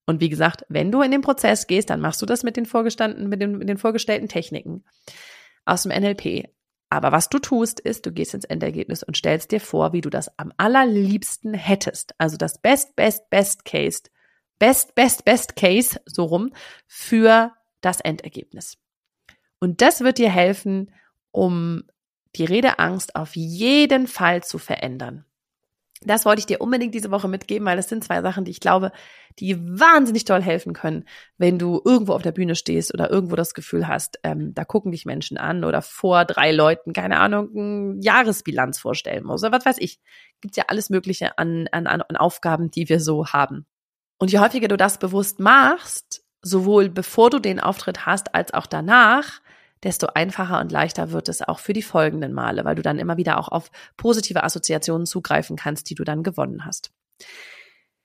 Und 0.07 0.21
wie 0.21 0.29
gesagt, 0.29 0.65
wenn 0.69 0.91
du 0.91 1.03
in 1.03 1.13
den 1.13 1.21
Prozess 1.21 1.69
gehst, 1.69 1.91
dann 1.91 2.01
machst 2.01 2.21
du 2.21 2.27
das 2.27 2.43
mit 2.43 2.57
den 2.57 2.67
vorgestanden, 2.67 3.29
mit 3.29 3.41
den, 3.41 3.59
mit 3.59 3.69
den 3.69 3.79
vorgestellten 3.79 4.29
Techniken 4.29 4.85
aus 5.65 5.85
dem 5.85 5.93
NLP. 5.93 6.49
Aber 6.91 7.13
was 7.13 7.29
du 7.29 7.39
tust, 7.39 7.79
ist, 7.79 8.05
du 8.05 8.13
gehst 8.13 8.35
ins 8.35 8.45
Endergebnis 8.45 9.05
und 9.05 9.17
stellst 9.17 9.53
dir 9.53 9.61
vor, 9.61 9.93
wie 9.93 10.01
du 10.01 10.11
das 10.11 10.37
am 10.39 10.53
allerliebsten 10.57 11.55
hättest. 11.55 12.15
Also 12.19 12.37
das 12.37 12.61
Best, 12.61 12.97
Best, 12.97 13.31
Best 13.31 13.65
Case, 13.65 14.03
Best, 14.59 14.97
Best, 14.97 15.25
Best 15.25 15.55
Case, 15.55 16.01
so 16.05 16.25
rum, 16.25 16.53
für 16.89 17.53
das 17.81 18.01
Endergebnis. 18.01 18.77
Und 19.61 19.81
das 19.83 20.01
wird 20.01 20.19
dir 20.19 20.31
helfen, 20.31 20.93
um 21.31 21.85
die 22.35 22.45
Redeangst 22.45 23.15
auf 23.15 23.37
jeden 23.37 24.09
Fall 24.09 24.43
zu 24.43 24.59
verändern. 24.59 25.25
Das 26.03 26.25
wollte 26.25 26.41
ich 26.41 26.47
dir 26.47 26.63
unbedingt 26.63 26.95
diese 26.95 27.11
Woche 27.11 27.29
mitgeben, 27.29 27.67
weil 27.67 27.77
das 27.77 27.91
sind 27.91 28.03
zwei 28.03 28.23
Sachen, 28.23 28.47
die 28.47 28.51
ich 28.51 28.61
glaube, 28.61 28.91
die 29.39 29.59
wahnsinnig 29.79 30.25
toll 30.25 30.41
helfen 30.41 30.73
können, 30.73 31.05
wenn 31.37 31.59
du 31.59 31.81
irgendwo 31.85 32.15
auf 32.15 32.23
der 32.23 32.33
Bühne 32.33 32.55
stehst 32.55 32.95
oder 32.95 33.11
irgendwo 33.11 33.37
das 33.37 33.53
Gefühl 33.53 33.87
hast, 33.87 34.19
ähm, 34.23 34.55
da 34.55 34.65
gucken 34.65 34.93
dich 34.93 35.05
Menschen 35.05 35.37
an 35.37 35.63
oder 35.63 35.83
vor 35.83 36.25
drei 36.25 36.53
Leuten, 36.53 36.95
keine 36.95 37.19
Ahnung, 37.19 37.51
ein 37.55 38.01
Jahresbilanz 38.01 38.79
vorstellen 38.79 39.25
muss 39.25 39.43
oder 39.43 39.53
was 39.53 39.67
weiß 39.67 39.77
ich. 39.79 40.01
Gibt 40.41 40.57
ja 40.57 40.65
alles 40.69 40.89
Mögliche 40.89 41.37
an, 41.37 41.69
an, 41.71 41.87
an 41.87 42.17
Aufgaben, 42.17 42.71
die 42.71 42.89
wir 42.89 43.01
so 43.01 43.27
haben. 43.27 43.67
Und 44.19 44.33
je 44.33 44.39
häufiger 44.39 44.69
du 44.69 44.79
das 44.79 44.99
bewusst 44.99 45.39
machst, 45.39 46.23
sowohl 46.41 46.89
bevor 46.89 47.29
du 47.29 47.39
den 47.39 47.61
Auftritt 47.61 48.07
hast 48.07 48.35
als 48.35 48.55
auch 48.55 48.67
danach, 48.67 49.41
desto 49.83 50.09
einfacher 50.09 50.61
und 50.61 50.73
leichter 50.73 51.13
wird 51.13 51.29
es 51.29 51.43
auch 51.43 51.59
für 51.59 51.73
die 51.73 51.83
folgenden 51.83 52.33
Male, 52.33 52.65
weil 52.65 52.75
du 52.75 52.83
dann 52.83 52.99
immer 52.99 53.17
wieder 53.17 53.39
auch 53.39 53.49
auf 53.49 53.71
positive 53.97 54.45
Assoziationen 54.45 55.07
zugreifen 55.07 55.57
kannst, 55.57 55.91
die 55.91 55.95
du 55.95 56.05
dann 56.05 56.23
gewonnen 56.23 56.65
hast. 56.65 56.91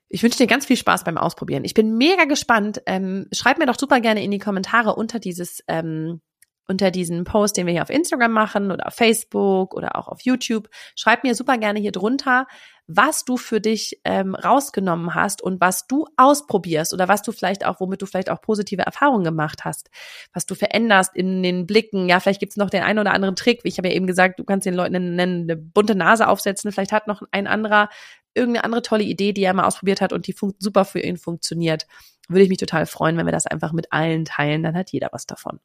Ich 0.08 0.24
wünsche 0.24 0.38
dir 0.38 0.48
ganz 0.48 0.66
viel 0.66 0.78
Spaß 0.78 1.04
beim 1.04 1.18
Ausprobieren. 1.18 1.66
Ich 1.66 1.74
bin 1.74 1.98
mega 1.98 2.26
gespannt. 2.26 2.82
Ähm, 2.86 3.28
schreib 3.32 3.58
mir 3.58 3.66
doch 3.66 3.78
super 3.78 4.00
gerne 4.00 4.24
in 4.24 4.32
die 4.32 4.40
Kommentare 4.40 4.96
unter 4.96 5.20
dieses 5.20 5.64
ähm, 5.68 6.22
unter 6.67 6.91
diesen 6.91 7.23
Post, 7.23 7.58
den 7.58 7.65
wir 7.65 7.73
hier 7.73 7.84
auf 7.84 7.89
Instagram 7.89 8.32
machen 8.32 8.71
oder 8.71 8.88
auf 8.88 8.93
Facebook 8.93 9.73
oder 9.73 9.95
auch 9.95 10.08
auf 10.08 10.21
YouTube. 10.21 10.69
Schreib 10.95 11.23
mir 11.23 11.36
super 11.36 11.58
gerne 11.58 11.80
hier 11.80 11.91
drunter, 11.91 12.47
was 12.88 13.25
du 13.25 13.38
für 13.38 13.60
dich 13.60 13.99
ähm, 14.04 14.36
rausgenommen 14.36 15.15
hast 15.15 15.41
und 15.41 15.60
was 15.60 15.88
du 15.88 16.06
ausprobierst 16.17 16.93
oder 16.93 17.08
was 17.08 17.23
du 17.23 17.32
vielleicht 17.32 17.65
auch, 17.65 17.80
womit 17.80 18.01
du 18.01 18.06
vielleicht 18.06 18.30
auch 18.30 18.41
positive 18.41 18.84
Erfahrungen 18.84 19.23
gemacht 19.23 19.65
hast, 19.65 19.89
was 20.34 20.45
du 20.45 20.54
veränderst 20.54 21.15
in 21.15 21.41
den 21.41 21.65
Blicken. 21.65 22.08
Ja, 22.08 22.19
vielleicht 22.19 22.39
gibt's 22.39 22.58
noch 22.58 22.69
den 22.69 22.84
einen 22.84 22.99
oder 22.99 23.13
anderen 23.13 23.36
Trick. 23.36 23.62
Ich 23.63 23.78
habe 23.78 23.89
ja 23.89 23.95
eben 23.95 24.08
gesagt, 24.08 24.39
du 24.39 24.43
kannst 24.43 24.65
den 24.65 24.75
Leuten 24.75 24.95
eine, 24.95 25.23
eine 25.23 25.56
bunte 25.58 25.95
Nase 25.95 26.28
aufsetzen. 26.28 26.71
Vielleicht 26.71 26.91
hat 26.91 27.08
noch 27.08 27.23
ein 27.32 27.47
anderer 27.47 27.89
irgendeine 28.36 28.65
andere 28.65 28.82
tolle 28.82 29.04
Idee, 29.04 29.34
die 29.34 29.43
er 29.43 29.54
mal 29.54 29.65
ausprobiert 29.65 30.01
hat 30.01 30.13
und 30.13 30.28
die 30.28 30.36
super 30.60 30.86
für 30.86 30.99
ihn 30.99 31.17
funktioniert. 31.17 31.88
Würde 32.28 32.43
ich 32.43 32.49
mich 32.49 32.58
total 32.58 32.86
freuen, 32.86 33.17
wenn 33.17 33.25
wir 33.25 33.32
das 33.32 33.47
einfach 33.47 33.71
mit 33.71 33.91
allen 33.93 34.25
teilen. 34.25 34.62
Dann 34.62 34.75
hat 34.75 34.91
jeder 34.91 35.10
was 35.12 35.25
davon. 35.25 35.60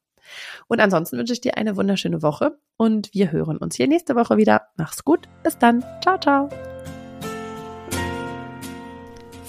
Und 0.69 0.81
ansonsten 0.81 1.19
wünsche 1.19 1.33
ich 1.33 1.41
dir 1.41 1.57
eine 1.57 1.77
wunderschöne 1.77 2.23
Woche 2.23 2.59
und 2.77 3.13
wir 3.13 3.33
hören 3.33 3.57
uns 3.57 3.77
hier 3.77 3.89
nächste 3.89 4.15
Woche 4.15 4.37
wieder. 4.37 4.69
Mach's 4.77 5.05
gut. 5.05 5.29
Bis 5.43 5.59
dann. 5.59 5.85
Ciao, 6.03 6.19
ciao. 6.19 6.49